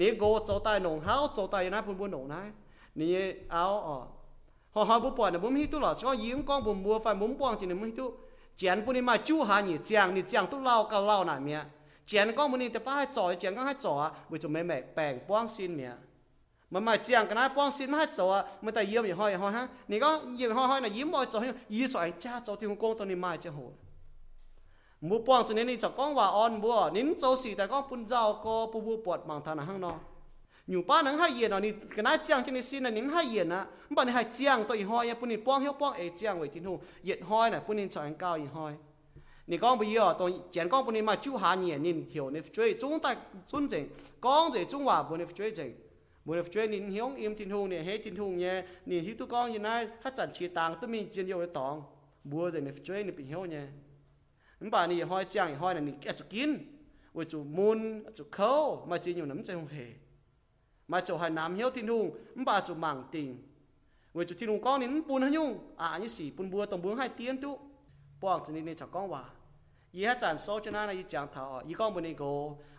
[0.00, 2.40] นี่โกโจตายหนงเฮาโจตายนะพุ่นบุหนงนะ
[2.98, 3.10] นี่
[3.50, 3.96] เอาอ๋อ
[4.74, 8.06] หอหอบุปผาเนี่ยบุ้มฮิตุหรอชอยิ้มกองบุ้มบัวไฟบุ้มปวงจีนบุ้มฮิตุ
[8.56, 11.60] เจียนปุ่นนี่มาจู้หาหนี่เจียงนี่เจียงตุเล่าเกาเล่าหน่ะเมีย
[12.06, 13.94] เจียนกองบุ้มนี่แต่ป้าให้จ่อยเจียนก็ให้จ่อ
[14.30, 15.92] บุจะไม่แม่แปลงป้วงซินเมีย
[16.70, 19.52] mà mà chiang cái này phong xin hết rồi mà ta yếm gì hoi hoi
[19.52, 22.76] ha nị có yếm hoi hoi này yếm mọi rồi yếm rồi cha cho tiền
[22.76, 23.72] công tôi nị mai chứ hồ.
[25.00, 27.84] Mua phong cho nên nị cho con và on mua nín cho xì tại con
[27.90, 29.94] phun rau, có bu bu bọt bằng thằng hang nó
[30.66, 33.08] nhiều ba nắng hai yên nó nị cái này chiang cho nị xin là nín
[33.08, 33.66] hai yên á.
[33.90, 36.48] Bạn nị hai chiang tôi hoi ya phun nị phong hiếu phong ấy chiang vậy
[36.48, 38.72] tin hồ yết hoi này phun nị cho anh cao yết hoi
[39.46, 42.30] nị con bây giờ tôi chén con phun nị mà chú hà nhỉ nị hiểu
[42.30, 43.88] nị chơi chúng ta, chúng chỉnh
[44.20, 45.89] con gì chúng hòa phun nị chơi chỉnh
[46.25, 49.15] 正bún ni chơi nín hiếu im thiên hu này hết thiên hu nhé nín hiếu
[49.19, 51.83] tu con như này hát chẳng chia tàng tôi mình chiến yêu với tòng
[52.23, 53.61] bùa rồi ni chơi ni bị hiếu nhé
[54.59, 56.49] มันป่านี่ห้อยจ้างห้อยนั่นนี่แกจะกิน
[57.15, 57.79] ว่าจูมุน
[58.17, 58.53] จูเขา
[58.89, 59.77] มาจีนอยู่น้ำใจหงเห
[60.91, 63.29] มาจูหายน้ำเหี้ยวทิ้งหุงมันป่าจูมังติง
[64.15, 67.51] ว่าจูทิ้งหุงก้อนนี่มันปูนให้ยุ่งอ่านี่สี่ปูนบัวตรงบัวให้เตี้ยนตุ
[68.21, 69.23] ปอกจะนี่ในจากก้องว่า
[69.95, 72.23] ยี่ห้าจานโซชนะในยี่จางเท้ายี่ก้องบนนี่โก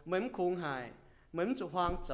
[0.07, 0.85] เหมือนคุงหาย
[1.33, 2.11] เหมือนจูฮวางโจ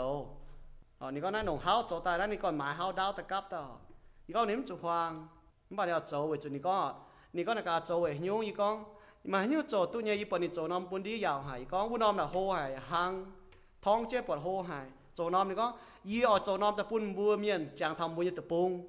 [1.00, 3.80] 哦，你讲咱弄好做大，咱你讲买好刀得夹到，
[4.26, 5.30] 你讲你们做黄，
[5.68, 8.84] 你把你要做为准，你讲你讲那个做为牛，你讲
[9.22, 13.32] 嘛牛做多年一半你做那半里要害，讲乌那么好害行，
[13.80, 18.84] 汤接不好害，做那么你讲伊哦做那么半木面酱汤木一得崩，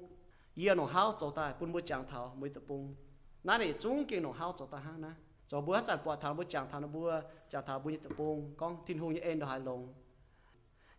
[0.55, 2.95] 伊要弄好做大半木酱汤木一得崩，
[3.43, 5.15] 那你总给弄好做大哈呢？
[5.45, 7.07] 做不要再把汤木酱汤的木
[7.47, 9.93] 酱汤木一得崩，讲天空一 end 都还龙。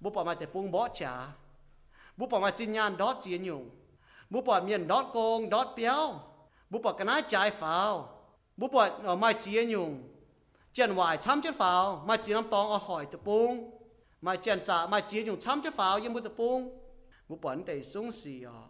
[0.00, 1.28] đi xì cho tai à bu bọt mà để bung bó trả
[2.18, 3.60] บุปมาจิญญาณดอดเจียนอยู่
[4.32, 6.04] บุปเมียนดอดโกงดอดเปียว
[6.70, 7.92] บุปกนาจ่ายฝาว
[8.56, 10.02] bố bọt ở mai chia nhung
[10.72, 13.70] chèn hoài chăm chết pháo mai chia năm tòng ở hỏi tập bung
[14.20, 16.78] mai chèn trả mai chia nhung chăm chết pháo yên bút tập bung
[17.28, 18.60] bố bọt tề sung xì à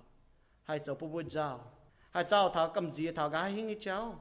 [0.62, 1.61] hay cháu bố bố giàu
[2.11, 4.21] hay cháu thảo cầm gì thảo gái hình như cháu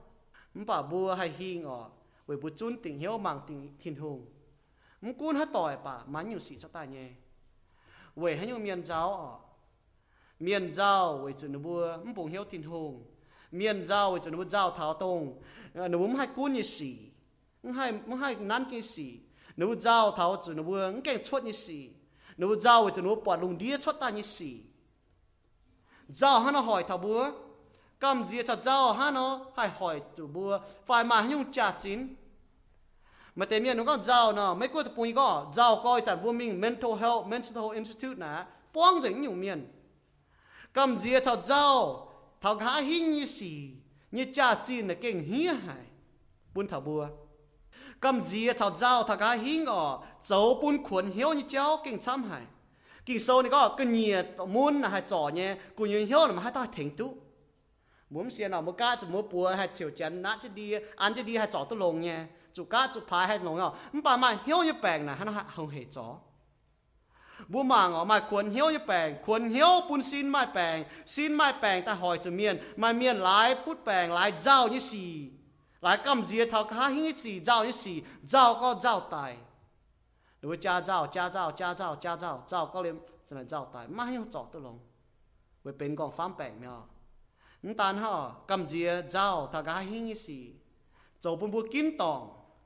[0.53, 1.81] không bà bùa hay hình à
[2.25, 4.25] với bố chun tình hiếu mang tình thiên hùng
[5.00, 7.08] Không cún hết tỏi bà mà nhiều sĩ cho ta nhé.
[8.14, 9.38] Với hay nhiều miền giáo ở.
[10.40, 13.04] Miền giáo với chữ nó bùa không bùng hiếu thiên hùng.
[13.50, 15.42] Miền giao cho nó giao thảo tông
[15.74, 16.98] ờ, nó muốn hai cún như xì
[17.62, 19.18] nó hai nó hai nán cái xì
[19.56, 21.90] nó giao thảo cho nó muốn cái chuột như xì
[22.36, 24.60] nó giao cho nó bỏ lùng đĩa chuột ta như xì
[26.08, 27.30] giao hắn nó hỏi thảo búa
[28.00, 32.14] cầm gì cho giao hắn nó, hay hỏi chủ búa phải mà nhung trả chín
[33.34, 36.22] mà tại miền nó có giàu nó mấy cô tập bùi có giàu coi chẳng
[36.22, 39.72] vô mình mental health mental institute nè bóng dính nhiều miền.
[40.72, 42.08] Cầm gì cho giàu
[42.40, 43.70] thảo khá hình như xì
[44.10, 45.84] như cha chi là kinh hía hại,
[46.54, 47.08] bún thảo bùa.
[48.00, 51.98] Cầm gì thảo giàu thảo khá hình ở dấu bún khuẩn hiếu như cháu kinh
[51.98, 52.42] chăm hại
[53.06, 56.32] kỳ sâu này có cái nhiệt muốn là hai trò nhé cũng như hiếu là
[56.32, 57.14] mà hai ta thành tú.
[58.10, 61.14] muốn xem nào một cá chỉ muốn bùa hai chiều chén nát chứ đi ăn
[61.14, 62.24] chứ đi hai trò tôi lồng nhé.
[62.53, 65.31] chủ cá chủ phái hai lồng nào mà mà hiếu như bèn là hai nó
[65.55, 66.07] không hề trò
[67.51, 70.77] บัวมางออกมาควรเหี้ยวจะแปลงควรเหี้ยวปุ่นซีนไม่แปลง
[71.13, 75.11] ซีนไม่แปลงแต่หอยจะเมียนมาเมียนหลายพุดแปลงหลายเจ้านี่สี่
[75.83, 77.97] หลายกำเจียเท่าข้าหิ้งสี่เจ้านี่สี่
[78.29, 79.31] เจ้าก็เจ้าตาย
[80.37, 82.95] หรือว่าจ้าเจ้าจ้าเจ้าจ้าเจ้าจ้าเจ้าเจ้าก็เรียน
[83.27, 84.75] สมัยเจ้าตายไม่ให้จอดตัวลง
[85.61, 86.77] ไว้เป็นกองฟ้ามแปลงเนี่ย
[87.63, 88.13] นั่นตานห่อ
[88.49, 90.43] กำเจียเจ้าเท่าข้าหิ้งสี่
[91.21, 91.59] โจปุ่นบั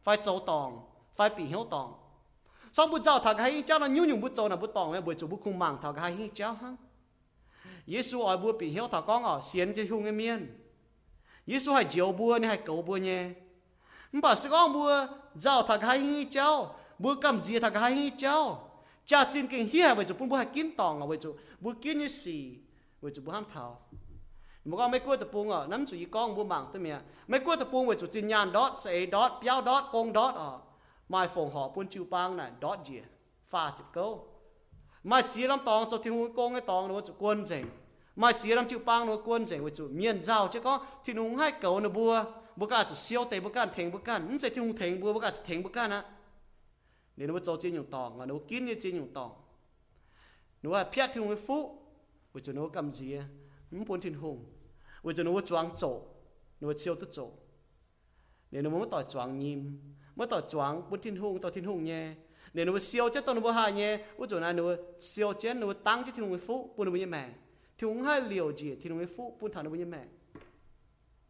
[0.04, 0.80] phải châu tòng
[1.16, 1.94] phải bị hiếu tòng.
[2.72, 5.04] Xong bút giáo thằng hay cháu nó nhu nhung bút châu là bút tòng em
[5.04, 6.76] buổi chủ bút khung mảng thằng hay cháu hăng
[7.86, 10.58] Giêsu ai bút bị hiếu thằng con ở xiên chơi hung em miên
[11.46, 13.30] Giêsu hay chiều bua này hay cầu bua nhé.
[14.12, 16.74] Bà sẽ con bua giáo thằng hay hi cháu?
[16.98, 18.70] Bua cầm dìa thằng hay hi cháu?
[19.06, 21.16] Cha xin kinh hi hay buổi chủ bút bút hay kiến tòng à, ở buổi
[21.16, 22.56] chủ bút kiến như xì,
[23.02, 23.80] buổi chủ bút ham thảo
[24.64, 25.66] mà con mấy cua tập bung ở à?
[25.66, 27.02] nắm chủ ý con bùa mạng tới mẹ à?
[27.28, 30.34] mấy cua tập bung với chủ tin nhàn đót sẽ đót béo đót công đót
[30.34, 30.62] ở à?
[31.08, 33.00] mai phòng họ buôn chiu bang này đót gì?
[33.46, 34.28] Pha chụp câu.
[35.04, 37.66] Mai chỉ làm tòng cho thiên hùng công cái tòng nó chụp quân rình
[38.16, 41.16] mai chỉ làm chiu bang nó quân rình với chụp miền giàu chứ có thiên
[41.16, 42.24] hùng hai cầu nó bùa
[42.56, 45.00] bùa cả chụp siêu tệ bùa cả thèn bùa cả nó sẽ thiên hùng thèn
[45.00, 46.02] bùa bùa cả chụp thèn bùa cả nè
[47.16, 49.32] nên nó cho trên nhung tòng nó kín như trên nhung tòng.
[50.62, 51.78] Nó là phiết thiên hùng phụ,
[52.32, 53.18] với chụp nó cầm gì
[53.70, 54.44] nó buôn thiên hùng
[55.04, 56.00] với chụp nó choáng chỗ
[56.60, 57.30] nó siêu tức chỗ
[58.50, 59.80] nên nó muốn tỏi choáng nhim
[60.16, 62.14] mới tỏ choáng bút thiên hùng tỏ thiên hùng nhé
[62.54, 64.64] nếu nó siêu chết tao nó hai nhé út chỗ này nó
[65.00, 67.30] siêu chết nó tăng chết thiên hùng phú bún nó như mẹ
[67.78, 70.04] thiên hùng hai liều gì thiên hùng phú bún thằng nó như mẹ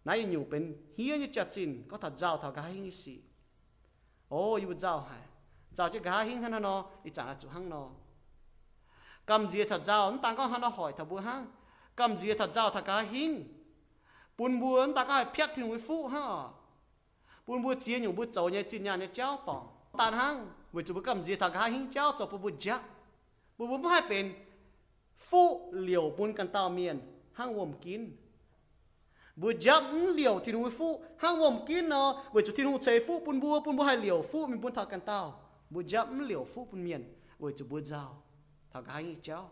[0.04, 3.22] nãy nhiều bên hiếu như chặt chín có thật giàu thảo cái như gì
[4.28, 5.20] ô yêu giàu hả
[5.72, 7.90] giàu chứ cái hiến hắn nó ít chẳng là chủ hăng nó
[9.26, 11.46] cầm gì thật giàu nó tăng có hắn nó hỏi thằng bùa hăng
[11.96, 13.06] cầm gì thật giàu thảo cái
[14.38, 16.44] hiến bún bùa nó tăng có phiết thiên hùng phú ha,
[17.46, 19.68] bún bùa chia nhiều bùa cháu nhé chín nhà nhé cháu tòng
[19.98, 22.82] tàn hăng với chú cầm gì thằng hai hình cháu cho bùa bùa chắc
[23.58, 24.34] bùa bùa hai bên
[25.18, 27.00] phụ liều bún cần tao miền
[27.32, 28.16] hăng wom kín.
[29.36, 32.80] Bùa chắc ừ, liều thì nuôi phụ hăng wom kín nó với chụp thiên hùng
[32.80, 35.40] chế phụ bún bùa bún bùa hai liều phụ mình bún thằng cần tao.
[35.70, 38.22] Bùa chắc ừ, liều phụ bún miền với chụp bùa giàu
[38.72, 39.50] thằng hai hình cháu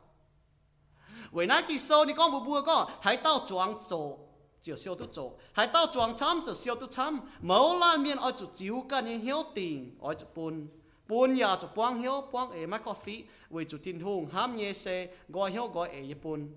[1.31, 4.18] với nãy khi sau đi con bùa bùa có hãy tao choáng chỗ
[4.62, 10.67] 就烧都做，系到撞参就烧都参，冇拉面爱就照紧嘅晓定，爱就搬，
[11.08, 16.50] 搬也就帮晓帮诶买咖啡，为就天空喊嘢食，我晓我诶一搬，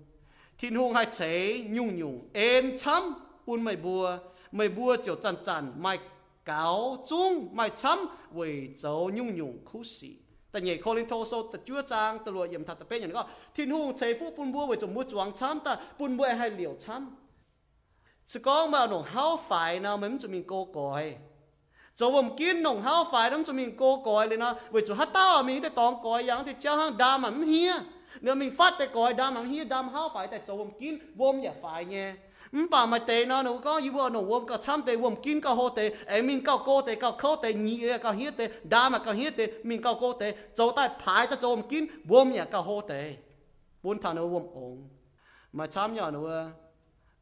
[0.57, 3.15] 天空系扯nhung nhung，诶参
[3.45, 4.19] 搬咪 bùa，
[4.51, 5.99] 咪 bùa 就阵阵咪
[6.43, 10.17] 搞中咪参为就 nhung nhung 苦事。
[10.51, 13.23] แต่เนี่ยคนลินโทโซแต่จั่วจางตลอดเยี่ยมทัดแต่เป็นอย่างนี้ก็
[13.55, 17.24] ทิ้งหงเชฟูปุ่นบัวไว้จมูกจวงช้ำแต่ปุ่นบัวให้เหลียวช้ำ
[18.26, 21.16] sự con mà nông hao phải nào mình cho mình cô còi?
[21.94, 24.94] Cho mình kiến nông hao phải nó cho mình cô còi lên nó vì cho
[24.94, 27.72] hát tao mình thì tòng còi yang thì cho hàng đam mà mình hia.
[28.20, 30.98] Nếu mình phát cái còi đam mà hia đam hao phải tại cho mình kiến
[31.14, 32.14] vôm nhà phải nhé.
[32.52, 35.16] Mình bảo mà tệ nó nó có như vậy nó vôm có chăm tệ vôm
[35.22, 35.94] kiến có hồ tệ.
[36.06, 39.12] Em mình có cô tệ có khâu tệ, nhị có hia tệ đam mà có
[39.12, 40.34] hia tệ, mình có cô tệ.
[40.54, 43.16] Cho tại phải tại cho mình kiến vôm nhà có hồ tệ.
[43.82, 44.88] Bốn thằng nó vôm ổn.
[45.52, 46.50] Mà chăm nhỏ nữa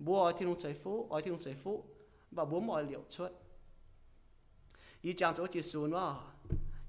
[0.03, 1.83] bố ở thiên chạy phú ở thiên chạy phú
[2.31, 3.31] và bố mọi liệu chuột
[5.01, 6.23] ý chẳng chỗ chỉ xuống đó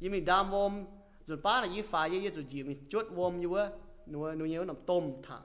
[0.00, 0.85] ý mình đam vôm
[1.24, 3.68] rồi ba là ý phải ý rồi gì mình chuột vôm như vậy
[4.06, 5.42] nuôi nuôi nhiều nằm tôm thẳng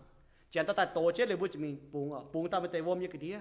[0.52, 3.08] chẳng ta tại tổ chếtเลยbố chỉ mình bùng à bùng ta mới tay vôm như
[3.08, 3.40] cái đĩa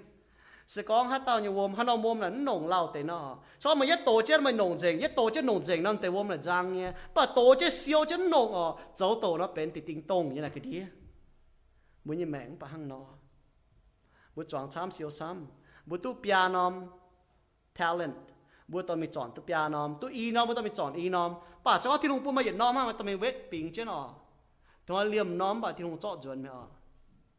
[0.67, 3.75] sẽ có hát tao như vôm hát nó mồm là nồng lao tế nó cho
[3.75, 6.29] mà nhất tổ chết mày nồng dền nhất tổ chết nồng dền năm tế vôm
[6.29, 9.81] là giang nhé bà tổ chết siêu chết nồng ờ dấu tổ nó bén thì
[9.81, 10.85] tinh tông như là cái đĩa
[12.05, 13.07] muốn như mẹ bà hăng nó
[14.39, 15.47] muốn chọn chăm siêu xăm
[15.87, 16.65] muốn tu piano
[17.79, 18.15] talent
[18.71, 21.31] บัวตอนมีจอนตุปยานอมตุอีนอมบัวตอนมีจอนอีนอม
[21.65, 24.01] ป่าเจ้าที่ลุงปุ่มมาเหยียดนอมมาตอนมีเวทปิงเจ้าหนอ
[24.87, 26.65] ตัวเลี่ยมน้อมป่าที่ลุงเจาะจวนไม่อ๋อ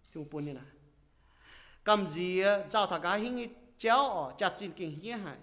[0.10, 0.68] ที่ลุงปุ่นนี่นะ
[1.88, 2.28] กำจี
[2.70, 3.34] เจ้าถากาหิ้ง
[3.80, 5.40] เจ้าอ๋อจัดจินกิ่งเฮียหาย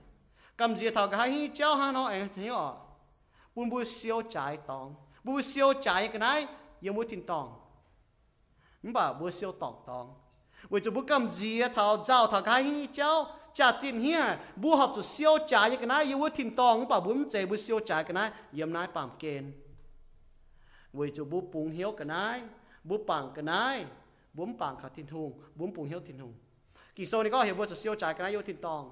[0.59, 2.67] กำจีถากาหิ้งเจ้าฮานอเองที่อ๋อ
[3.55, 4.37] ปุ่นบัวเสียวใจ
[4.69, 4.87] ตอง
[5.27, 6.27] บัวเสียวใจกันไหน
[6.85, 7.47] ยังบัวทินตอง
[8.83, 10.07] มันป่าบัวเสียวตองตอง
[10.72, 13.02] วิจุบุ就不甘蔗头走头开去走，
[13.54, 19.54] 食真遐，不合就烧柴一个那，要我听当把本济不烧柴个那，也唔乃办见。
[20.94, 22.38] 为就不ปรุงเสียวจ่ายวกันนาย
[22.90, 23.78] บุปังกันนาย
[24.38, 26.34] บุ้มปังขาดทินหุงบุมปรุงเหี้ยวทินหุง
[26.98, 28.84] กี่โซนี่ก็เห็นว่าจะเสียวใจกันนายโยทินตอง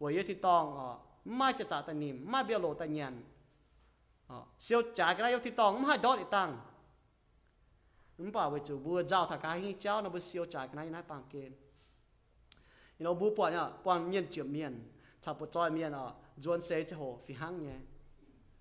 [0.00, 0.86] วยโยทินตองอ๋อ
[1.36, 3.14] ไม่จะจ่าตะนิมไม่เบียโลตะเงียน
[4.30, 6.48] อ๋อเสียวใจกันนายโยทินตองไม่ดอดอีตัง
[8.20, 10.82] um pa we chu bu giao tha ka hi chao nó bu siêu chai na
[10.84, 11.52] na pang ken
[12.98, 14.74] you know bu pa nya pang mien chiam mien
[15.22, 16.04] tha po trói mien a
[16.42, 17.76] juan se che hồ fi hăng nhé,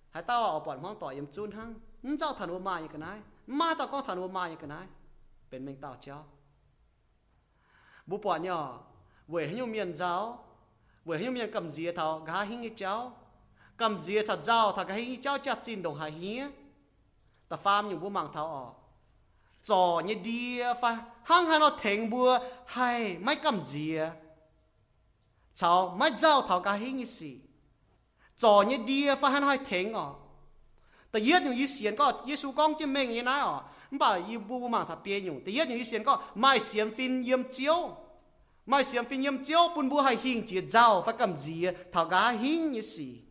[0.10, 2.88] hai tao ở bọn mong tỏ yếm chun hăng nhưng giao thần vô mai như
[2.88, 4.88] cái này ma tao có thần vô mai như cái này.
[5.52, 6.24] Bên mình tao chéo.
[8.06, 8.82] Bố bọn nhỏ
[9.28, 10.45] vừa hình như miền giáo
[11.06, 13.12] về hình miền cầm dìa thảo gá hình như chéo
[13.78, 16.41] cầm dìa chặt giao thảo gá hình như chéo chặt xin đồng hải hí,
[17.50, 18.79] ta farm những bố mang thảo ở
[19.62, 22.28] 做一啲發，行行到停步，
[22.67, 24.15] 係咪咁字啊？
[25.54, 27.38] 就咪走頭家興嘅事，
[28.36, 30.15] 做一啲發行開停哦。
[31.12, 33.32] 第一樣以前個耶穌講啲咩嘢呢？
[33.41, 35.43] 哦，唔把一步嘛，他變用。
[35.43, 37.98] 第一樣以前個買先 fin 驗照，
[38.65, 43.24] 買先 fin 驗照，半步係興節奏，發咁字啊，頭家興嘅事。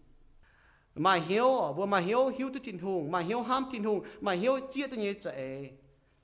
[1.01, 4.33] mà hiếu, vừa mà hiếu hiếu tới thiên hùng, mà hiếu ham thiên hùng, mà
[4.33, 5.78] hiếu chia tới như vậy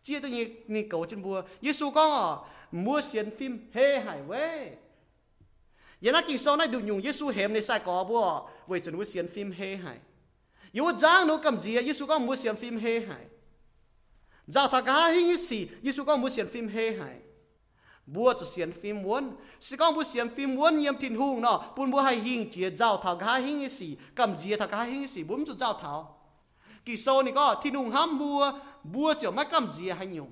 [0.04, 2.38] chia tôi như như cầu trên bùa Giêsu con à ờ,
[2.72, 4.70] mua xiên phim hê hải quê
[6.00, 8.96] giờ nó kinh sau này đủ nhung Giêsu hẻm này sai có bùa vậy chân
[8.96, 9.98] mua xiên phim hê hải.
[10.72, 13.24] Yếu giang nó cầm gì Giêsu con mua xiên phim hê hải.
[14.46, 17.16] Giờ thà cá hình như gì Giêsu con mua xiên phim hê hải.
[18.06, 21.64] Bùa cho xiên phim muốn sĩ con bùa xiên phim muốn nhiễm thiên hùng nó
[21.76, 24.82] bùn bùa hay hình chia, giao thảo cá hình như gì cầm gì thà cá
[24.82, 26.18] hình như gì bùm cho giao thảo
[26.84, 28.52] kỳ sau này có thiên hùng ham bùa
[28.84, 30.30] bua chiều mấy cầm gì hay nhung.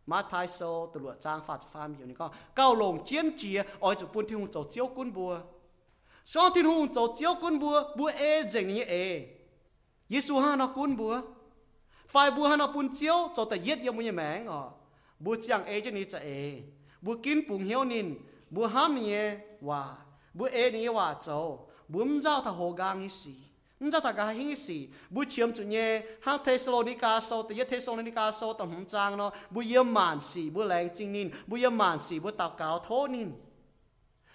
[0.06, 3.62] mà thái sâu từ lụa trang phạt phá miệng này có, cao lồng chiến chìa,
[3.80, 5.38] ở chỗ buôn thiên hùng cháu chiếu cún bua
[6.24, 9.26] sau thiên hùng cháu chiếu cún bua bua ê, dành như ê
[10.08, 11.20] Giêsu ha nó cún bua
[12.08, 14.72] phải bua ha nó buôn chiếu cháu ta giết yêu muốn nhà mẹ ngọ
[15.20, 16.60] bua chẳng ê cho ní chả ê
[17.02, 18.14] bua kín bùng hiếu nín
[18.50, 19.96] bua ham nhé e wa,
[20.34, 23.34] bu e ni wa cho bum zao ta ho gang si
[23.80, 28.30] nza ta ga hi si, bu chiam chu nye, ha thessalonica so te ye thessalonica
[28.32, 31.74] so ta hum chang no, bu yem man si, bu lang ching nin, bu yem
[31.74, 33.32] man si, bu ta cao tho nin,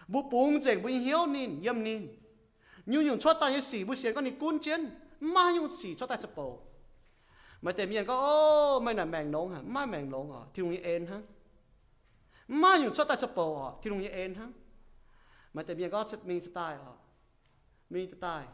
[0.07, 2.09] bu pung jeng bu hiếu nin yem nin
[2.87, 4.89] nyu yung cho ta ye si, bu xian có ni kun chen
[5.21, 6.59] ma yung si cho ta chập bộ
[7.61, 9.61] mà tem miền có, ô, mày là mèng nông hả?
[9.65, 11.21] Mai mèng nông hả thì dùng en hả?
[12.47, 14.47] Mai dùng chót ta chập bộ hả thì dùng en hả?
[15.53, 16.93] Mà tại vì có chấp minh tai họ.
[17.89, 18.45] Minh tai.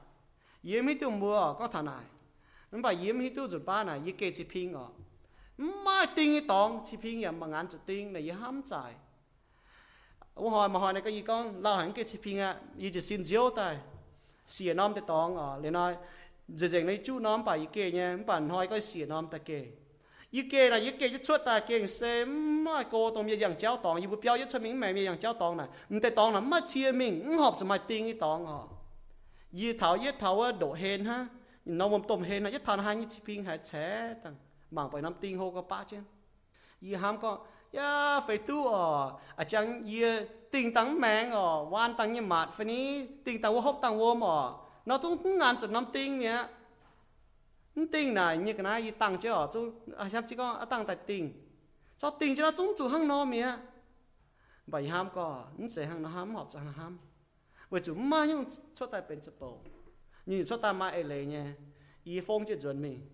[0.63, 2.05] Yếm hít tiêu mua có thằng này.
[2.71, 4.89] Nó bảo yếm hít tiêu rồi ba này yếm kê chỉ pin họ
[5.57, 8.95] mà tinh cái tòng chỉ pin yếm bằng ngàn chục tinh này yếm hám trái
[10.33, 11.63] ông hỏi mà hỏi này cái gì con?
[11.63, 13.77] Lao hẳn cái chỉ pin à yếm chỉ xin diếu tai.
[14.47, 15.95] Xỉa à nom tới tòng à lên nói
[16.55, 19.37] giờ giờ này chú nom bà ý kê nha, bản hỏi coi xỉa nom ta
[19.37, 19.65] kê
[20.31, 23.55] ý kê là ý kê chứ chuột ta kê xem mà cô tông như dạng
[23.59, 26.01] cháu tòng như bố biểu như cho mình mẹ như dạng cháu tòng này người
[26.01, 28.59] ta tòng là mất chia mình học cho mà tiếng cái tòng à
[29.53, 31.27] ý thảo ý thảo đổ hên ha
[31.65, 34.35] nó mồm tôm hên là ý thảo hai như chỉ pin hai chế tăng
[34.71, 35.97] bằng phải năm tiếng hô có ba chứ
[36.81, 37.39] ý ham có
[37.73, 40.03] ya phải tu ở à chẳng ý
[40.51, 43.99] tình tăng mang ở quan tăng như mạt phải ní tình tăng hô hốc tăng
[43.99, 44.49] vô mà
[44.91, 46.47] nó cũng ngàn chục năm tinh nhé
[47.91, 50.95] tinh này như cái này tăng chứ ở chú à xem chỉ có tăng tại
[50.95, 51.33] tinh
[51.97, 53.49] cho tinh cho nó chúng chủ hăng nó mía
[54.67, 56.99] vậy ham có nó sẽ hăng nó ham học cho nó ham
[57.69, 59.57] vậy chủ mà nhưng cho ta bên chấp bộ
[60.25, 61.45] nhưng cho ta mà ấy lấy nhé
[62.03, 63.09] ý phong chỉ chuẩn mình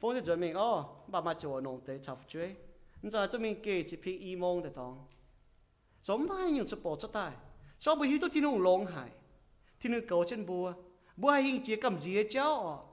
[0.00, 2.56] phong chỉ chuẩn mình ô bà mà chỗ nông tế chọc chơi
[3.02, 5.06] nó cho cho mình kể chỉ phí ý mong để thong
[6.02, 7.32] chúng mà nhưng chấp bộ cho ta
[7.78, 9.10] cho bởi hiếu tôi tin ông long hải
[9.80, 10.72] thì nó cầu trên bùa
[11.22, 12.84] bùa hay hình chia cầm gì cháu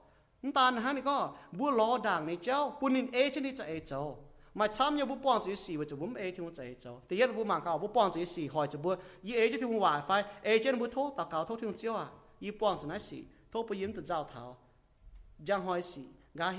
[0.42, 3.52] nó tàn hắn này có bùa lo đảng này cháu bùa nên ê trên đi
[3.56, 4.18] chạy cháu
[4.54, 7.02] mà tham nhau bùa bong chữ xì với chú bùa ê thì muốn chạy cháu
[7.08, 9.66] thì nhất bùa mang cao bùa bong chữ xì hỏi chú bùa y ê thì
[9.66, 12.06] muốn wifi ê trên bùa thô tao cao thô thì muốn chiếu à
[12.40, 14.56] y bong chữ này xì thô bùa yếm từ giao thảo
[15.46, 16.02] giang hỏi xì
[16.34, 16.52] gà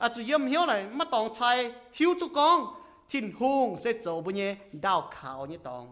[0.00, 1.56] อาจจะย่มเหี้ยวไหนม่ต้องใช้ย
[1.98, 2.58] หิวตุกอง
[3.10, 4.42] ทิ้นหงเสจโจบุญเย
[4.84, 5.84] ดาวเขาเนี่ยตอง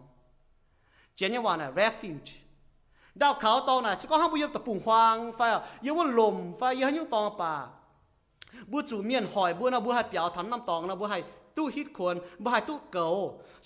[1.15, 2.31] เจนยว่าน่ะ refuge
[3.21, 5.41] ดาวเขาตองน่ะจะก็ห้ามบุญยมตะปุ่งฟางไฟ
[5.83, 7.53] เยาว่าลมไฟเยายุ่งตองป่า
[8.71, 11.17] บุจูเมียนหอยบุนะบุให้เปียวทันน้ำตองนะบุให้
[11.57, 13.07] ตู้ฮิตคนบุให้ตู้เก่า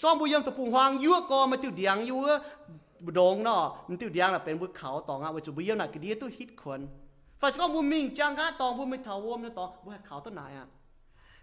[0.02, 2.28] ซ่อมบุญยมตะปุ่งฟางยั่วกอมาติวเดียงยั่ว
[3.06, 6.82] บดงเนาะมันติวเดียงน่ะเป็นบุเขาตองอะบุจูบุญยมน่ะกดียตู้ฮิตคน
[7.44, 10.20] phải có một mình chẳng gã tòng một mình thảo ôm nữa tòng bữa khảo
[10.20, 10.66] tốt nại à?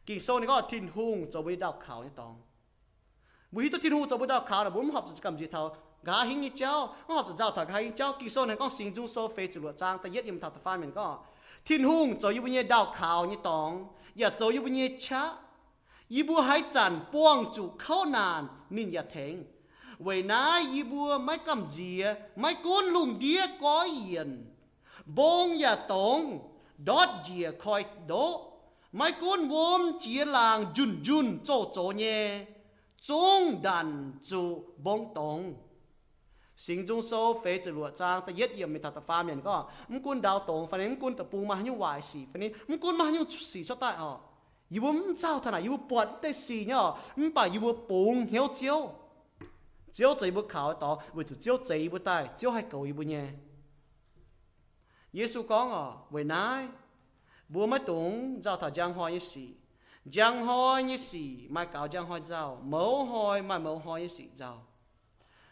[0.07, 2.43] Kỳ sâu này có thiên hùng cho bữa đào khảo nữa tòng
[3.53, 6.25] bữa hít thiên hùng cho bữa đào khảo là bốn học cầm gì thảo gã
[6.25, 8.13] hình như cháu không học giáo thảo gã hình cháu.
[8.21, 10.51] Kỳ sâu này có sinh dung sâu phê chữ luật trang ta yết im thảo
[10.51, 11.19] thảo phan mình có.
[11.65, 14.89] Thiên hùng cho yêu bữa nhẹ đào khảo như tòng giờ cho yêu bữa nhẹ
[15.01, 15.33] chá.
[16.09, 19.45] Yêu bùa hải chản buông chủ khâu nàn nên giờ thèn
[19.99, 22.03] vậy nãy yêu bùa mấy cầm gì
[22.37, 24.51] mấy cuốn lùng đĩa có yên
[25.05, 26.39] bông ya tòng
[26.79, 28.41] đót gì coi đốt
[28.93, 32.47] mai con vôm chia làng jun jun chỗ chỗ nhé.
[33.01, 35.55] Trung đàn chủ bông tông
[36.57, 39.41] sinh trung sâu phế chỉ lụa trang, ta yết yếm mi thật ta pha miền
[39.45, 39.71] có.
[39.89, 42.79] Mắm quân đào tông phần mắm quân tập bung mà như hoài xì phần mắm
[42.81, 44.21] quân mà như xì cho tại họ.
[44.69, 46.83] Yêu mắm giao thằng này yêu bọt tê xì nhá
[47.17, 48.89] mắm bà yêu bung hiếu chiếu.
[49.93, 53.03] Chiếu chạy bút khảo đó vì tụ chiếu chạy bút tai, chiếu hai cầu yêu
[53.03, 53.27] nhé.
[55.13, 56.69] Giêsu có ngỏ về nái.
[57.49, 59.49] Bùa mới tụng giao thảo giang hoa như sĩ.
[60.05, 62.63] Giang hoa như sĩ, mai cáo giang hoa giao.
[62.65, 64.63] Mẫu hoa mai mẫu hoa như sĩ giao.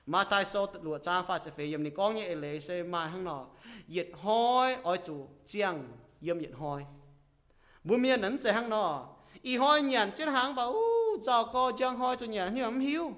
[0.06, 3.08] Mà tại sao lụa trang phát sẽ phải yếm ni con như lệ sẽ mai
[3.08, 3.46] hăng nọ.
[3.88, 5.88] Nhiệt hoa ở chủ giang
[6.20, 6.80] yếm nhiệt hoa
[7.84, 9.06] bùa miền nấm sẽ hăng nọ.
[9.42, 12.80] Y hoa nhàn chết hàng bảo u giao co giang hoa cho nhàn như ấm
[12.80, 13.12] hiu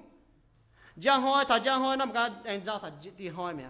[0.95, 3.65] giang hoa thảo giang hoa nằm cả anh giao thảo đi hoa mẹ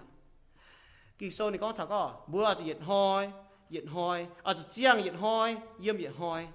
[1.22, 2.22] kỳ sâu này có thảo có.
[2.28, 3.32] Bùa chỉ nhiệt hoi
[3.70, 6.48] nhiệt hoi à chỉ chiang nhiệt hoi yếm nhiệt hoi.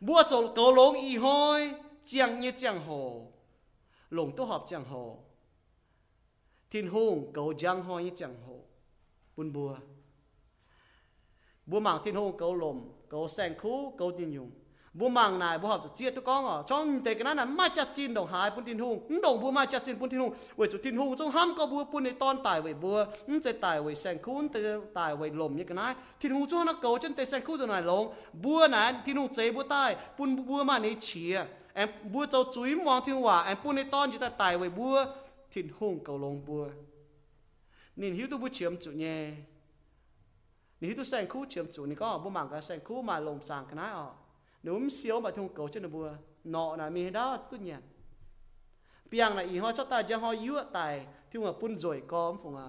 [0.00, 1.74] Bữa chỗ cầu lông y hoi,
[2.04, 3.32] chiang như chiang hồ.
[4.10, 5.24] Lồng tu hợp chiang hồ.
[6.70, 8.60] Thiên hùng cầu giang hoi như chiang hồ.
[9.36, 9.76] Bún bùa.
[11.66, 14.50] Bùa mảng thiên hùng cầu lồng cầu sen khu cầu tin dùng
[14.98, 22.96] bố mang này bố học จะเจี๊ยตุกองอะจงแต่กันนั้นมาจัดจีนดงหายปุ่นทินหงดงบัวมาจัดจีนปุ่นทินหงเวจุทินหงจงห้ามก็บัวปุ่นในตอนตายเว้บัว
[23.28, 24.58] มันจะตายเว้แสงคูนแต่
[24.98, 25.86] ตายเว้ลมยังกันนะ
[26.20, 28.04] ทินหงจงนักเก่าจนแต่แสงคูตัวไหนลง
[28.44, 31.34] บัวนั้นทินหงเจบบัวตายปุ่นบัวมาในเฉีย
[31.74, 34.96] แอมบัวเจ้าจุ้ยมองทินว่าแอมปุ่นในตอนจะตายเว้บัว
[35.52, 36.62] ทินหงเก่าลงบัว
[38.00, 39.18] นี่หิวตัวบัวเฉียมจุเนี่ย
[40.80, 44.06] นี่หิวตัวแสงคูเฉียมจุนี่ก็บัวมังกับแสงคูมาลงจางกันนะอ๋อ
[44.64, 46.12] nếu xíu mà thông cầu trên bùa.
[46.44, 47.74] Nọ là mi đó tốt nhỉ
[49.10, 51.06] biang là ý họ cho ta cho họ yếu tài.
[51.30, 52.68] Thì mà pun rồi có phùng à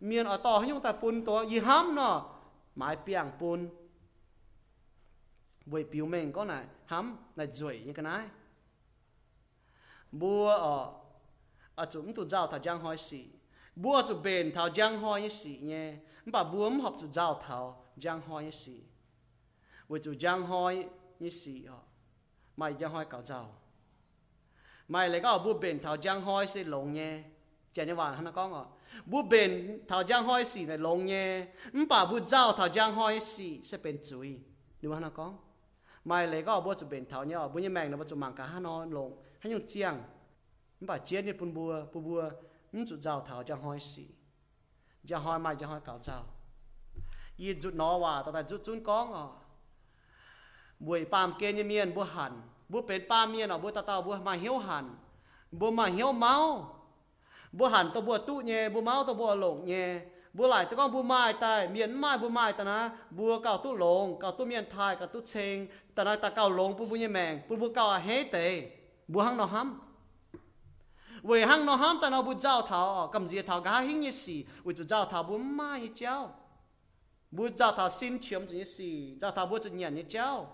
[0.00, 1.42] miền ở to nhưng ta pun to?
[1.42, 2.30] Gì ham nó.
[2.74, 3.68] Mãi biang pun.
[5.66, 6.64] Với biểu mình có này.
[6.86, 8.28] Ham này rồi như cái này.
[10.12, 10.92] Bùa ở
[11.74, 13.26] ở chúng tu giao thảo giang hỏi xì
[13.76, 15.94] bùa chụp bền thảo giang hỏi như xì nhé.
[16.26, 18.80] Bà bùa học chụp giao thảo giang hỏi như xì
[19.88, 20.88] với chụp giang hỏi
[21.24, 21.78] như xì họ
[22.56, 23.54] mày giang hoi cạo giàu
[24.88, 27.22] mày lại có bút bền thảo giang hoi sẽ lồng nhé
[27.72, 28.66] chả như vậy nó có ngọ
[29.06, 31.86] bút bền thảo giang hoi xì này lồng nhé 唔
[50.86, 50.92] bà bút giàu thảo giang hoi xì sẽ bền chuối đúng không nó có mai
[50.92, 50.92] lấy có bữa chụp bên thảo nhau bữa như mèn nó bữa chụp mảng cả
[50.92, 50.92] hai nó lồng hay nhung chiang bà chiến đi bún bùa bùa bùa nó chụp
[50.92, 50.92] rào thảo chẳng hỏi xì chẳng hỏi mai chẳng hỏi cào rào y chụp nó
[50.92, 52.42] vào tao tại chụp chun con à buổi pam kê như miên bữa hẳn.
[52.68, 54.96] Bữa bên pam miên à bữa tao tao bữa mà hiếu hẳn.
[55.52, 56.76] Bữa mà hiếu máu.
[57.52, 60.00] Bữa hẳn tao bữa tụ nhẹ bữa máu tao bữa lồng nhẹ
[60.32, 63.58] bữa lại tao con bữa mai tai miền mai bữa mai ta na bữa cào
[63.58, 65.66] tu lồng cào tu miền thai cào tu chênh.
[65.94, 68.70] Ta na ta cào lồng bữa bữa như mèng bữa bữa cào hết tệ.
[69.08, 69.80] Bữa hăng nó hăm
[71.22, 73.08] vì hăng nó hăm ta nó bữa giao thảo.
[73.12, 76.34] Cầm gì thảo gà hình như gì vì chú giao thảo bữa mai cháu
[77.30, 80.46] bữa giao thảo xin chiếm như gì giao thảo bữa chú nhận như cháu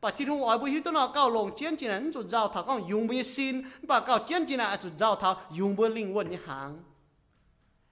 [0.00, 2.48] bà thiên hùng ở bùi hít tôi nó cao lồng chiến chỉ là chú giao
[2.48, 3.62] thảo con dùng bùi xin.
[3.82, 6.82] Bà cao chiến chỉ là chú giao thảo dùng bùi linh quân như hàng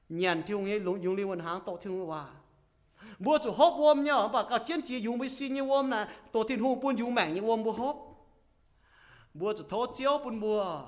[0.09, 2.27] nhận thiếu nghe lùng dùng linh quân hàng tổ thiếu hòa.
[3.19, 6.07] Bùa chủ hốp ôm nhau, bà cao chiến chỉ dùng bùi xin như ôm nè,
[6.33, 7.97] tổ thiên hùng buôn dùng mảng như ôm bữa hốp.
[9.35, 10.83] Bùa chủ thô chiếu buôn bùa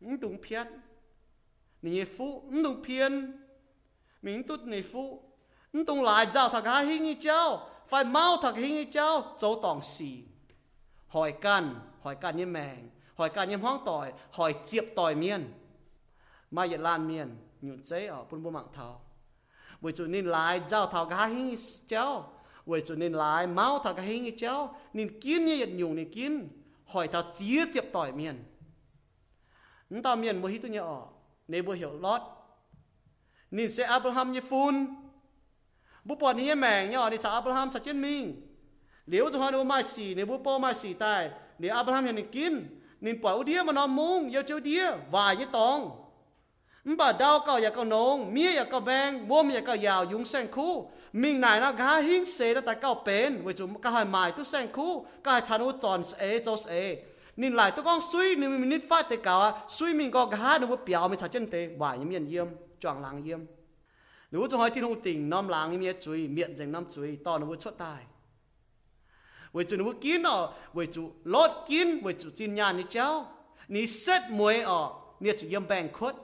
[0.00, 0.66] ứng tung phiết
[1.82, 3.32] nị phụ ứng tung phiên.
[4.22, 5.22] Mình tốt nì phụ
[5.72, 9.36] ứng tung lại giao thảo gái hình như cháu phải mau thật hình như cháu
[9.38, 10.22] cháu tòng xì
[11.08, 11.74] hỏi can
[12.06, 12.90] hỏi can như mèng.
[13.14, 14.12] Hỏi can như hoang tỏi.
[14.32, 15.52] Hỏi chiệp tỏi miên.
[16.50, 19.00] Mai yết lan miên nhụt chế ở bún bún mạng thảo.
[19.80, 21.56] Vì chủ nên lại giao thảo cái hình
[21.88, 22.32] cháu
[22.66, 26.12] vì chủ nên lại mau thật cái hình cháu nên kiến như yết nhung nên
[26.12, 26.48] kiến
[26.86, 28.44] hỏi thảo chia chếp tỏi miền
[29.90, 31.08] chúng ta miền một hít tôi nhỏ
[31.48, 32.20] nếu bữa hiểu lót.
[33.50, 34.86] Nên sẽ Abraham như phun.
[36.08, 38.24] บุปผนี้แมงเนี่นี่ชาอับราฮัมสัจเจนมิง
[39.08, 41.22] เหลียวจะหาดูมาสีเนี่ยบุปผมาสีตาย
[41.58, 42.54] เดี๋ยวอับราฮัมยังกิน
[43.04, 44.84] นินปล่อยอุเดียมานอนมุงเยาเจ้าเดีย
[45.14, 45.78] วายยี่ตอง
[46.88, 50.72] มบ่าดาวเก่าอยากเก่านงเมียอยากเก่าแบงบ่มอยากเก่ายาวยุงแซงคู่
[51.22, 54.92] มิงไหนนะกาหิงเสดแต่เก่าเป็นไว้จุมก็ให้หมายตุแซงคู่
[55.24, 56.74] ก็ให้ชานุจอนเอจอสเอ
[57.40, 59.34] นินหลายตัวกองซุยนิมินิดฟาดแต่เก่า
[59.76, 62.48] ซุยมิงก็กาดูว่าเปียวไม่ชัดเจนเตะว่ายังเยี่ยม
[62.82, 63.40] จ่องลังเยี่ยม
[64.30, 67.16] nếu chúng hỏi thiên hùng tình nam lang im nhét chui, miệng dành nam chui,
[67.24, 68.02] to nó chốt tai.
[69.52, 72.82] với chú nó mới kín ở với chú lót kín với chú tin nhà như
[72.90, 73.26] cháu
[73.68, 76.14] ní xét muối ở ní chú yếm bèn khốt.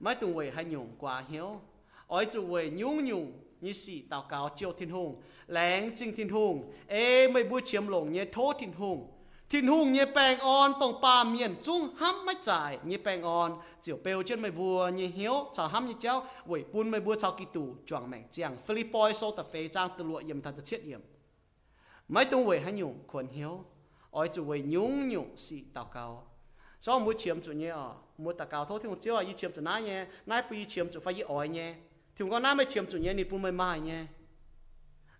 [0.00, 1.60] mấy tuần về hay nhung quả hiếu.
[2.06, 3.32] Ỏi chủ về nhung nhung
[3.64, 7.88] như sĩ tào cáo chiều thiên hùng lén chinh thiên hùng ê mấy bữa chiếm
[7.88, 9.10] lồng như thô thiên hùng.
[9.50, 13.60] Thiên hùng như bèng on tông pa miền trung hăm mấy giải như bèng on
[13.82, 17.16] chiều bèo trên mấy bùa như hiếu chào hăm như chéo về bún mấy bùa
[17.20, 20.54] chào kỳ tủ choàng mèng chiang Philippoi sâu tập phê trang từ lụa yếm thật
[20.64, 21.00] chết yếm,
[22.08, 23.64] mấy tung về hay nhung quần hiếu
[24.10, 26.26] ôi chủ về nhung nhung sĩ tàu cáo.
[26.80, 27.88] so mua chiếm chủ nhé à
[28.18, 30.64] tàu tao cao thôi thì một chiếu à y chiếm chủ nãy nhé nãy bây
[30.68, 31.74] chiếm chủ phải y ỏi nhé
[32.16, 34.06] thì con nam mới chiếm chủ nhé nít bún mới mai nhé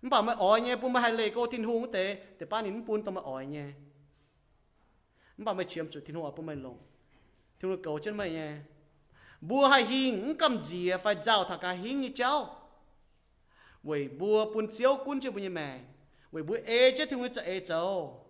[0.01, 2.61] nó bảo mới ỏi nhé bún mới hay lệ cô thiên hùng thế để ba
[2.61, 3.65] nín bún tao mới ỏi nhé
[5.37, 6.77] nó bảo mới chiếm chủ thiên hùng à, bún mới lồng
[7.59, 8.57] thiên nó cầu chân mày nhé
[9.41, 12.61] bùa hay hình cầm gì phải giàu thằng cả hình như cháu.
[13.83, 15.79] Vậy bùa bún chiếu cún chưa bún như mày
[16.31, 18.21] vậy bùa ê chết thì nó chạy ê cháu.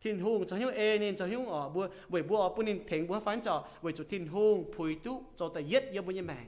[0.00, 3.06] Thiên hùng cho hiếu ê nên cho hiếu ở bùa vậy bùa ở nên thèn
[3.06, 6.22] bùa phán cho vậy cho thiên hùng phùi tu cho ta yết yêu bùn như
[6.22, 6.44] mẹ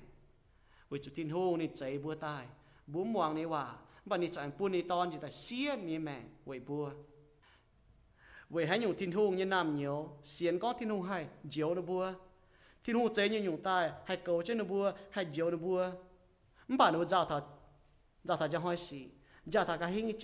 [0.92, 2.46] vì chủ thiên hùng nên chạy bữa tai.
[2.86, 6.22] Bữa muang này hòa bà ni chẳng bùn ni ton chỉ tại xía ni mèn
[6.44, 6.90] vậy bùa
[8.50, 11.82] vậy hãy nhung thiên hùng như nam nhiều, xiên có thiên hùng hay diều nó
[11.82, 12.12] bùa
[12.84, 15.90] thiên hùng chế như nhung tai hay cầu trên nó bùa hay diều nó bùa
[16.68, 17.44] bà nó giao thật
[18.24, 19.08] giao thật cho hỏi xì
[19.46, 20.18] giao thật cái hình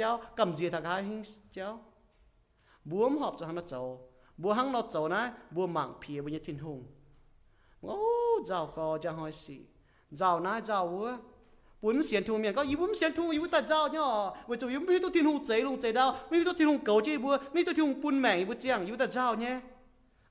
[10.10, 11.18] giàu na giàu á
[11.82, 14.30] bốn xiên thu miền có ý bốn xiên thu ý ta giàu nhở.
[14.46, 16.78] Vừa chủ yếu mấy tôi thiên hùng giấy lùng giấy đau mấy tôi thiên hùng
[16.84, 19.60] cầu chi bữa mấy tôi thiên hùng bún mẻ bữa chàng ý ta giàu nhé.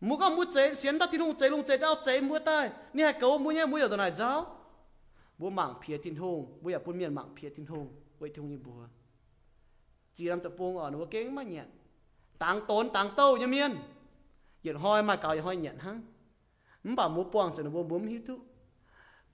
[0.02, 2.70] Mua có mua giấy xiên ta thiên hùng giấy lùng giấy đau giấy mua tay
[2.94, 4.58] ni hai cầu mua nhé mua giờ tuần này giàu
[5.38, 8.42] bữa mảng phía thiên hùng bữa giờ bún miền mảng phía thiên hùng vậy thiên
[8.42, 8.88] hùng như bữa
[10.14, 11.66] chỉ làm tập buông ở nó kén mà nhện
[12.38, 13.76] tàng tốn tàng tâu như miên.
[14.64, 16.02] Hiện hoi mà cào hiện hoi nhện hăng
[16.84, 18.38] mà bảo mua buông cho nó buông buông hít thụ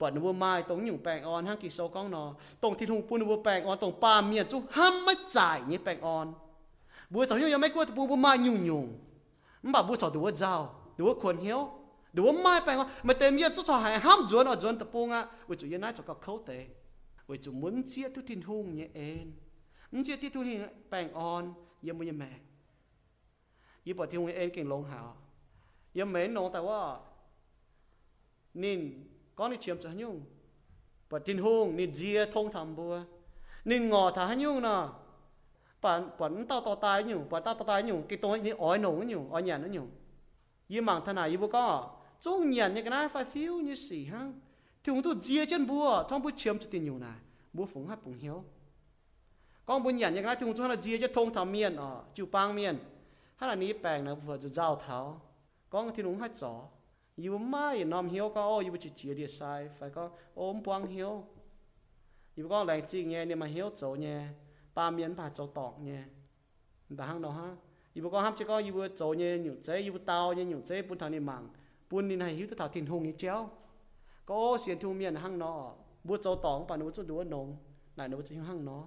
[0.04, 2.24] ปอนวัวไม้ตรงหยุ่งแปลงออนห้างกีโซก้องนอ
[2.62, 6.26] ตรงที่ทุ่งปูนวัวแปลงออนตรงป่าเมียนจุห้ามไม่จ่ายนี่แปลงออน
[7.12, 8.86] บัวสาวยุ่งยังไม่กลัวปูบัวไม้ยุ่งยุ่ง
[9.62, 10.54] มันบอกบัวสาวดูว่าเจ้า
[10.96, 11.60] ดูว่าควรเหี้ยว
[12.14, 16.58] ดูว่าไม้แปลงออนมาเต็มเยี่ยนจุสาวหายห้ามจวนอ่ะจวนตะปูงอ่ะวิจุยันน่าจะก็เขาเตะ
[17.28, 19.24] วิจุมุนเสียทุทินทุ่งเนี่ยเอง
[19.92, 20.44] มุนเสียที่ทุ่ง
[20.90, 21.42] แปลงออน
[21.86, 22.30] ยังไม่ยังแม่
[23.86, 25.08] ยี่ปอดที่ทุ่งเองเก่งลงหาว
[25.98, 26.80] ยังเหม็นนองแต่ว่า
[28.64, 28.78] นิ่ง
[29.34, 30.24] con đi chiếm cho nhung.
[31.08, 33.00] Và tin hung nên dìa thông thầm bùa.
[33.64, 34.82] Nên ngò thả hắn nhung nè
[35.82, 38.78] bản bản tao tao tai nhung bản tao tao tai nhung, cái tôi này ói
[38.78, 39.90] nổ nhung, ói nhàn nó nhung.
[40.68, 43.74] Y mạng thân này y bố có, chung nhàn như cái này phải phiêu như
[43.74, 44.32] xì hăng.
[44.84, 47.18] Thì chúng tôi dìa chân bùa thông bùa chiếm cho tin nhung này
[47.52, 48.44] bùa phụng hát phụng hiếu.
[49.66, 51.76] Con bùa nhàn như cái này thì chúng tôi là dìa cho thông thầm miền
[51.76, 52.78] ờ, ở chịu bang miền.
[53.36, 55.20] Hát là ní bèn là vừa cho giao tháo
[55.70, 56.60] con thì đúng hát gió
[57.21, 59.41] อยู่ไม่นอมเหียวก็โอ้อยู่จิตจีเดียไซ
[59.75, 60.03] ไฟก็
[60.35, 61.11] โอ้มปวงเหียว
[62.35, 64.17] อยู่ก็แรงจริงเนี่ยเนี่ยมาเหียวโจเนี่ย
[64.75, 66.01] ปาเมียนผ่าโจตอกเนี่ย
[66.95, 67.49] แต่ห้างเนาะฮะ
[67.93, 71.43] อยู่ก็ห้ามจะก็อยู่โจเนี่ยอยู่เจอยู่เตาเนี่ยอยู่เจปุ่นทางนี่มัง
[71.89, 73.35] ปุ่นนี่ให้หิวตัวเท่าทิ้งหงนี่เจ้า
[74.27, 75.59] ก็โอ้เสียนทูเมียนห้างเนาะ
[76.07, 77.47] บัวโจตองป่านนู้นจะดูว่านง
[77.95, 78.83] ไหนนู้นจะหิวห้างเนาะ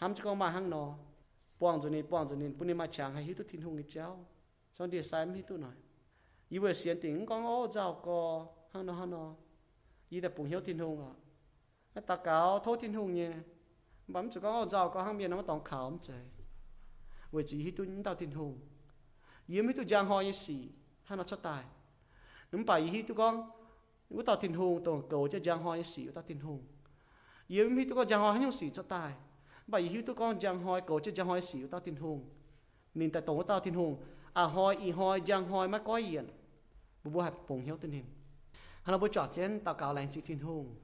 [0.00, 0.88] ห้ามจะก็มาห้างเนาะ
[1.60, 4.06] ปวงตัวนี้ปวงตัวนี้ปุ่นนี่มาฉางให้หิวตัวทิ้งหงนี่เจ้า
[4.76, 5.76] สองเดียไซไม่หิวตัวหน่อย
[6.50, 9.34] 伊为先定讲哦照个，喊喏喊喏，
[10.08, 11.16] 伊得不晓天空啊，
[11.94, 13.44] 啊大搞偷天空呢，
[14.08, 16.12] 咁就讲哦照个行面那么当考咁滞，
[17.32, 18.56] 为住迄段到天空，
[19.46, 20.68] 伊咪都将开一时，
[21.04, 21.64] 喊喏出大，
[22.52, 23.44] 咁把伊迄都讲，
[24.08, 26.62] 我到天空当狗就将开一时到天空，
[27.48, 29.12] 伊咪都讲将开很有时出大，
[29.68, 32.24] 把伊迄都讲将开狗就将开一时到天空，
[32.92, 33.98] nên tại tổng到thiên hùng
[34.32, 36.26] à hoi y hoi giang hoi mắt có yên
[37.03, 38.05] Bố bố hạt bùng hiếu tin hình
[38.83, 40.75] hắn bố chọn trên tàu cáo lành chị thiên hùng.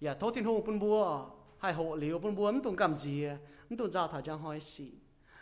[0.00, 1.26] Dạ, Giờ thốt thiên hùng bún búa
[1.58, 3.24] hai hộ liều bún búa ấm cảm gì
[3.70, 4.92] ấm tùng giao thảo giang hỏi gì,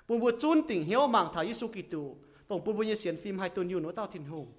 [0.09, 2.14] bún búa chun tình hiếu mạng thảo Giêsu Kitô
[2.49, 4.53] tổng bún búa như xiên phim hai tuần nhiều nó tàu thiên hùng.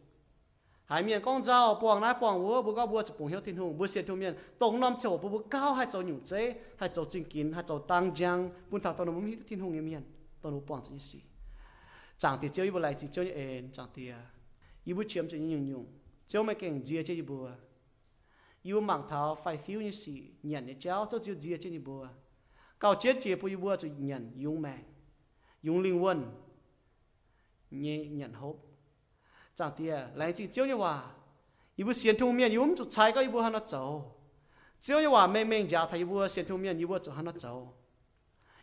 [0.86, 3.56] Hai miền con dao buông nái buông búa búa có búa chụp bùng hiếu thiên
[3.56, 3.78] hùng.
[3.78, 6.90] Búa xiên thu miền tổng năm chỗ búa búa cao hai chỗ nhung chế hai
[6.94, 8.50] chỗ chính kín hai chỗ tăng giang.
[8.70, 10.02] Bún thảo tàu nó muốn thiên hùng miền
[10.42, 11.20] tàu nó buông cho như
[12.18, 14.22] chẳng thì chơi như lại chỉ chơi như ên chẳng thì à,
[14.88, 15.86] yêu chiếm cho những nhung
[16.28, 17.52] cháu mấy cái gì chơi bùa
[18.62, 22.08] yêu mang tháo phải phiêu như xì nhận như cháu cho chịu gì chơi bùa
[22.80, 24.78] cao chết chỉ bùi bùa cho nhận dùng mẹ
[25.64, 26.32] dùng linh quân
[27.72, 28.56] nhẹ nhận hộp
[29.56, 29.86] chẳng thì
[30.16, 31.12] lại chỉ chiếu như hòa
[31.76, 35.66] yêu xiên thu miệng yêu chút trái cái yêu hắn cháu như hòa mẹ mẹ
[35.70, 37.74] già thầy yêu xiên thu miệng yêu cho hắn nó 走。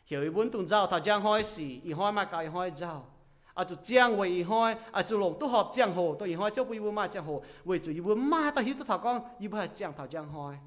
[0.06, 3.13] hiểu yêu tung giao thảo giang hoi xì yêu hoi mà cái hoi giao
[3.53, 10.61] 啊就江为开，啊就龙都好江河，都以开就不要嘛江河，为主要嘛到迄头头讲，伊不系江头江开，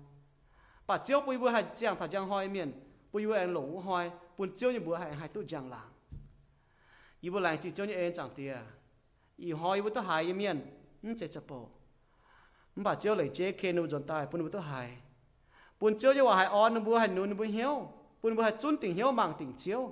[0.84, 2.70] 把招不要系江头江开面，
[3.10, 5.78] 不要按龙开，本招又不系系都江人，
[7.20, 8.62] 伊不来只招你按长啲啊，
[9.36, 10.54] 伊开不都系一面，
[11.00, 11.70] 唔这只步，
[12.74, 14.66] 唔把招嚟借 K no 状态，本不都系，
[15.78, 17.86] 本招又话系安，不系暖，不晓，
[18.20, 19.90] 本不系尊定晓盲定招。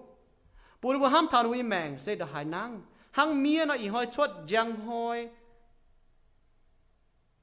[0.84, 2.70] ปูนบุห้ามทานวิแมงเสดหายนัง
[3.16, 5.18] หังเมียนะอีหอยชดยังหอย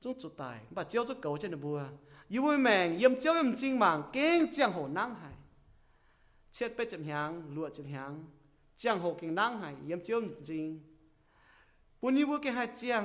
[0.04, 1.80] จุดจุดตายบาดเจียวจุดเก่าเช่นบัว
[2.34, 5.36] ยูวิแมงเยี่ยมเจียวเยี่ยมจริงมังเก่งจังโหนังหาย
[6.54, 8.12] เช็ดไปจับหางลวดจับหาง
[8.82, 10.20] จังโหเก่งนังหายเยี่ยมเจียว
[10.50, 10.68] จริง
[12.00, 13.04] ปูนยูวิแกหายจัง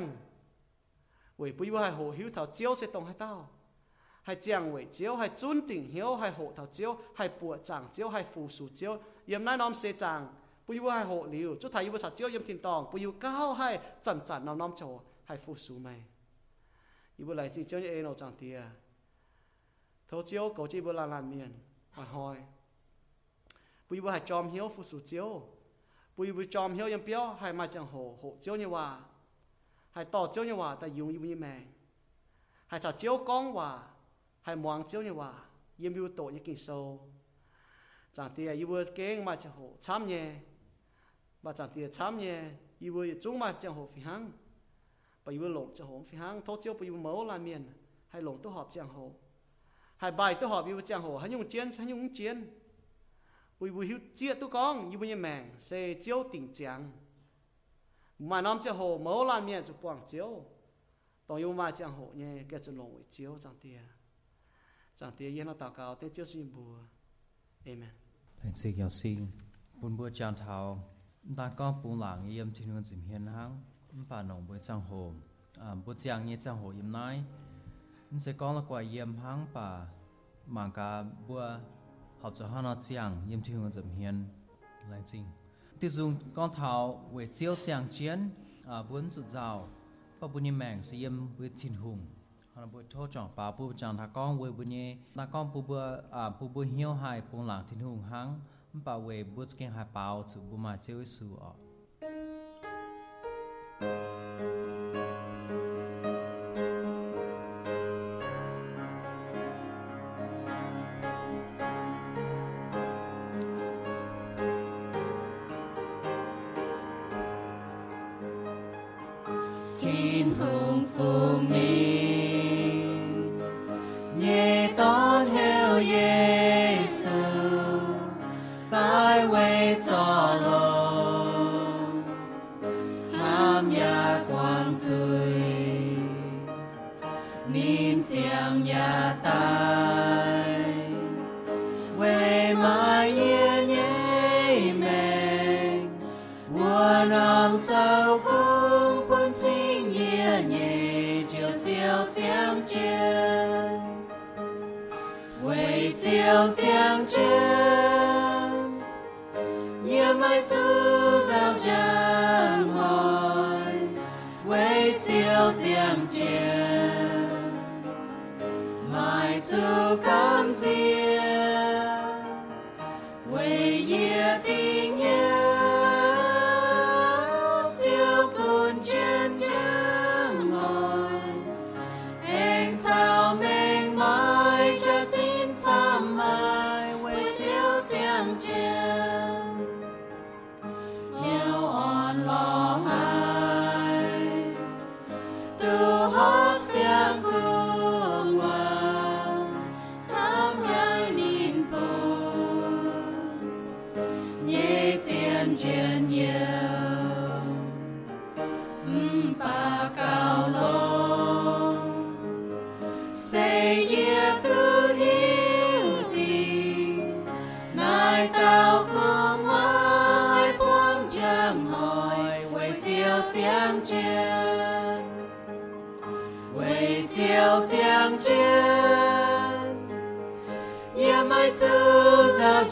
[1.36, 3.32] เว้ยปูยูหายโหหิวเท่าเจียวเสตรงให้เต้า
[4.27, 7.87] hay chàng vậy chiếu hay chun tỉnh hiếu hay hộ thảo chiếu hay bùa chàng
[7.91, 8.99] chiếu hay phù sù chiếu.
[9.25, 10.33] Yếm nai nom xê chàng,
[10.67, 11.55] bù yu hay hộ liu.
[11.61, 14.57] Chú thầy yu chặt chiếu, yếm thiên tòng, bù yu cao hay chẳng chẳng nom
[14.57, 16.03] nom chồ hay phù sù mày
[17.19, 18.61] yu bù lại chỉ chiếu như ê nào chẳng tia
[20.07, 21.53] thấu chiếu, cầu chỉ bù lan lan miền
[21.95, 22.37] mà hỏi
[23.89, 25.41] bù yu hay chom hiếu, phù sù chiếu.
[26.17, 29.01] Bù yu chom hiếu, yếm béo hay mà chẳng hộ hộ chiếu như hòa.
[29.91, 31.65] Hay tỏ chiếu như hòa tại dùng như mày
[32.67, 33.83] hay chào chiếu con hòa
[34.47, 35.33] hay mong chiếu như hòa
[35.77, 37.09] yếm yêu tổ như kinh sâu.
[38.13, 40.35] Chẳng tia yêu bùi kén mà chẳng hồ chăm nhẹ
[41.41, 44.31] mà chẳng tia chăm nhẹ yêu bùi chúng mà chẳng hồ phi hăng
[45.25, 47.69] bà yêu lộn chẳng hồ phi hăng thốt chiếu bùi mẫu là miền.
[48.07, 49.11] Hay lộn tu họp chẳng hồ
[49.97, 52.59] hay bài tu họp yêu chẳng hồ hay nhung chiến hay nhung chiến
[53.59, 56.91] bùi bùi hiếu chia tu con yêu bùi mèn sẽ chiếu tình trạng
[58.19, 60.43] mà năm chẳng hồ mẫu là miền chụp quảng chiếu.
[61.27, 63.79] Tổng yêu mà chẳng hồ nhé cái chân lộn chiếu chẳng tia
[64.99, 66.79] chẳng tia yên nó tạo cao tên chiếu xin bùa
[67.65, 67.89] amen
[68.37, 69.27] thành sự giáo sinh
[69.81, 70.83] Bùn bùa chàng thảo
[71.37, 73.63] Ta có bùn làng yếm thiên hương dìm hiền hăng
[74.09, 75.13] Bà nông bùi chàng hồ
[75.59, 77.23] à, Bùa chàng như chàng hồ yếm nái
[78.19, 79.87] Sẽ có là quả yếm hăng bà
[80.47, 81.59] Mà cả bùa
[82.21, 84.25] học cho hắn nó chàng yếm thiên hương dìm hiền.
[84.89, 85.25] Lại sinh
[85.79, 88.29] Tiếp dùng con thảo về chiếu chàng chiến
[88.67, 89.69] à, Bùn sụt rào
[90.19, 92.05] Bà bùn yếm màng sẽ yếm với thiên hùng
[92.57, 95.63] họ bùi thô trọng bà bùi chẳng thà con với bùi nhé thà con bùi
[95.63, 95.79] bùi
[96.11, 98.39] à bùi bùi hiếu hai bùi làng thiên hùng hăng
[98.73, 101.66] bà về bùi cái hai bảo chủ bùi mà chơi su ọ Thiên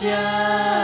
[0.06, 0.75] Yeah.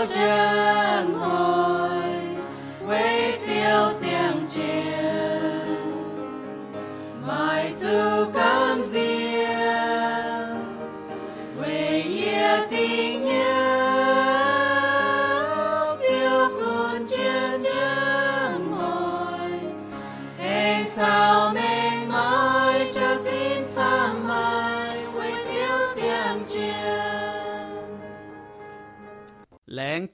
[0.00, 0.79] misericórdia.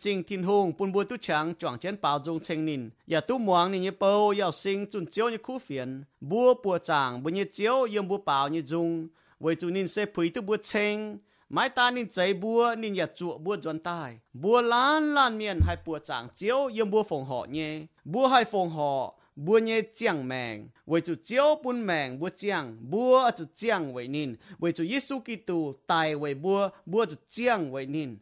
[0.07, 3.39] Lãng thiên hùng bún bùa tu chẳng chọn chén bảo dung chênh nín ya tu
[3.39, 7.31] muang nín như bầu yao sinh chun chiếu như khu phiền bùa bùa chẳng bùa
[7.31, 9.09] như chiếu yếm bùa bảo như dung
[9.41, 13.07] với chú nín sẽ phủy tu bùa chênh mãi ta nín chạy bùa nín ya
[13.15, 17.25] chuột bùa dọn tai bùa lan lan miền hai bùa chẳng chiếu yếm bùa phòng
[17.25, 22.19] họ nhé bùa hai phòng họ bùa nhé chiang mèng với chú chiếu bún mèng
[22.19, 27.05] bùa chiang bùa chú chiang với nín với chú Giêsu Kitô tài với bùa bùa
[27.05, 28.17] chú chiang với nín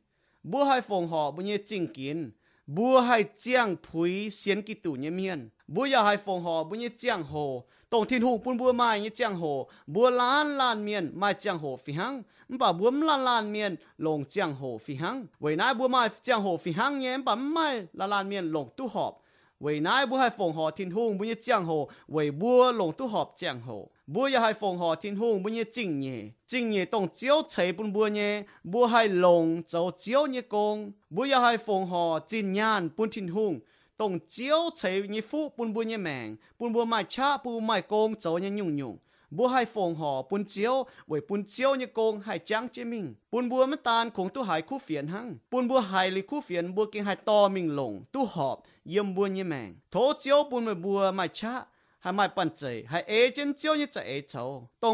[0.44, 2.30] bùa hai phòng họ bùa nhé chinh kiến
[2.66, 6.88] bùa hai chiang phùi xiên Kitô nhé miền bùa ya hai phòng họ bùa nhé
[6.96, 7.64] chiang hồ.
[7.90, 9.70] Tổng thiên hùng bùn bùa mai nhé chiang hồ.
[9.86, 12.22] Bùa lan lan miền mai chiang hồ phi hăng.
[12.48, 15.26] Bà bùa lan lan miền lồng chiang hồ phi hăng.
[15.40, 17.18] Vậy nãy bùa mai chiang hồ phi hăng nhé.
[17.24, 19.23] Bà mai lan lan miền lồng tu họp.
[19.63, 33.61] 为乃不系奉河天空本一江河，为不龙都合江河，不也系奉河天空本一正夜，正夜当朝齐本不呢，不系龙就朝一公，不也系奉河正眼本天空。
[33.97, 38.97] 当朝齐你夫半半一命，半半卖差半卖工做一用用。
[39.36, 40.74] บัวให้ฟงหอปุนเจียว
[41.08, 48.56] ไว้ปุนเจียวเนี่ยโกงให้จังเจมิงปุนบัวมัตานคงตู้หายคู่เฟียนหังปุนบัวหายหรือคู่เฟียนบัวเก่งไฮตอมิงลงตู้หอบ
[48.90, 51.54] เยี่ยมบัวเนี่ยแมงโถเจียวปุนไว้บัวไม่ชะ
[52.02, 53.32] เอ还卖半醉，还挨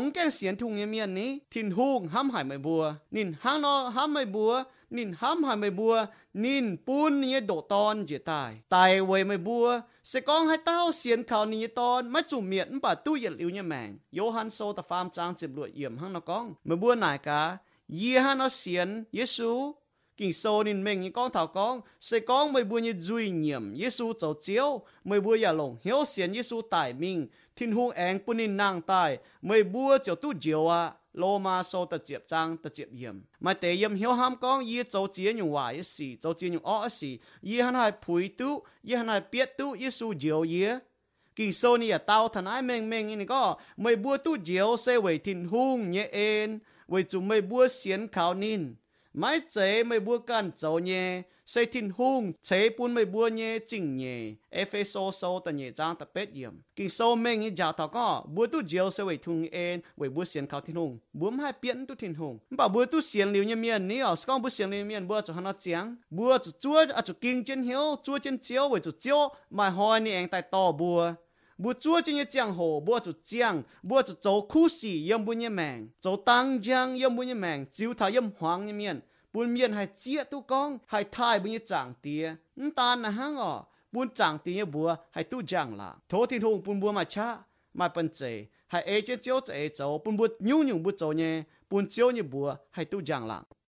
[0.01, 2.83] งแก่เสียนทุ่งเมียนนี้ทิ้นหุงห้ามหายไม่บัว
[3.15, 4.53] นินห้างนอห้ามไม่บัว
[4.91, 9.39] nín hám hai mày bùa nín bún như độ ton dễ tài tài về mày
[9.39, 13.33] bùa sẽ con hai tao xiên khảo ní ton mấy chủ miệng bà tu yết
[13.33, 16.77] liu như mèng Johann sô ta pham trang chìm lụa yểm hăng nó con mày
[16.77, 19.73] bùa nải cả yi hang nó xiên Giêsu
[20.17, 23.77] kinh sâu nín mình những con thảo con sẽ con mày bữa như duy nhiệm
[23.77, 28.19] Giêsu châu chiếu mày bữa ya lồng hiếu xiên Giêsu tại mình thiên hung anh
[28.27, 32.29] bún nín nàng tài mày bữa châu tu diệu à lô ma sâu ta chẹp
[32.29, 35.69] trang ta chẹp yểm mai tế yểm hiếu ham con yi châu chia nhung hòa
[35.69, 37.19] yi xì châu chia nhung ó xì.
[37.43, 40.67] Yi hắn hai phùi tu yi hắn hai biết tu Giêsu diệu yi
[41.37, 43.57] kinh sâu ni à tao, thần ai mình mình ni có.
[43.77, 46.59] Mày bua tu diệu sẽ về thìn hung nhẹ en.
[46.89, 48.75] Về chúng mày bua xiên khảo nín
[49.13, 51.23] mai chế mày bua can dấu nhé.
[51.47, 54.35] Xây thiên hung chế bún mày bua nhé, chỉnh nhé.
[54.51, 56.53] Ép sâu số tận nhé trang ta bết yếm.
[56.77, 60.09] Kinh sâu mình nghĩ giả thảo có bua tu diều sẽ về thung en về
[60.09, 60.99] bua xiên khảo thiên hung.
[61.13, 62.39] Bua hai biến tu thiên hung.
[62.51, 65.21] Bảo bua tu xiên liu như miền ní ở con bua xiên liu miền bua
[65.21, 68.69] cho hắn nó chiang bua cho chúa à cho kinh trên hiếu, chúa trên chiếu
[68.69, 71.13] về cho chiếu, mà hỏi ni anh tại to bua
[71.61, 75.25] bùa chúa trên những giang hồ bùa chủ giang bùa chủ châu khu sĩ yếm
[75.25, 78.73] bùa như mèng châu tăng giang yếm bùa như mèng chiếu thảo yếm hoàng như
[78.73, 79.01] miền
[79.33, 83.11] bùn miền hay chia tu con hay thai bùn như chẳng tía n ta là
[83.11, 84.95] hang ở bùn chẳng tía như bùa
[85.31, 87.39] tu giang là thố thiên hùng bùn bùa mà cha
[87.75, 91.13] mà bần chế hay ê chế chiếu chế châu bùn bùa nhu nhung bùa châu
[91.13, 93.43] nhé bùn chiếu như bùa hay tu giang là.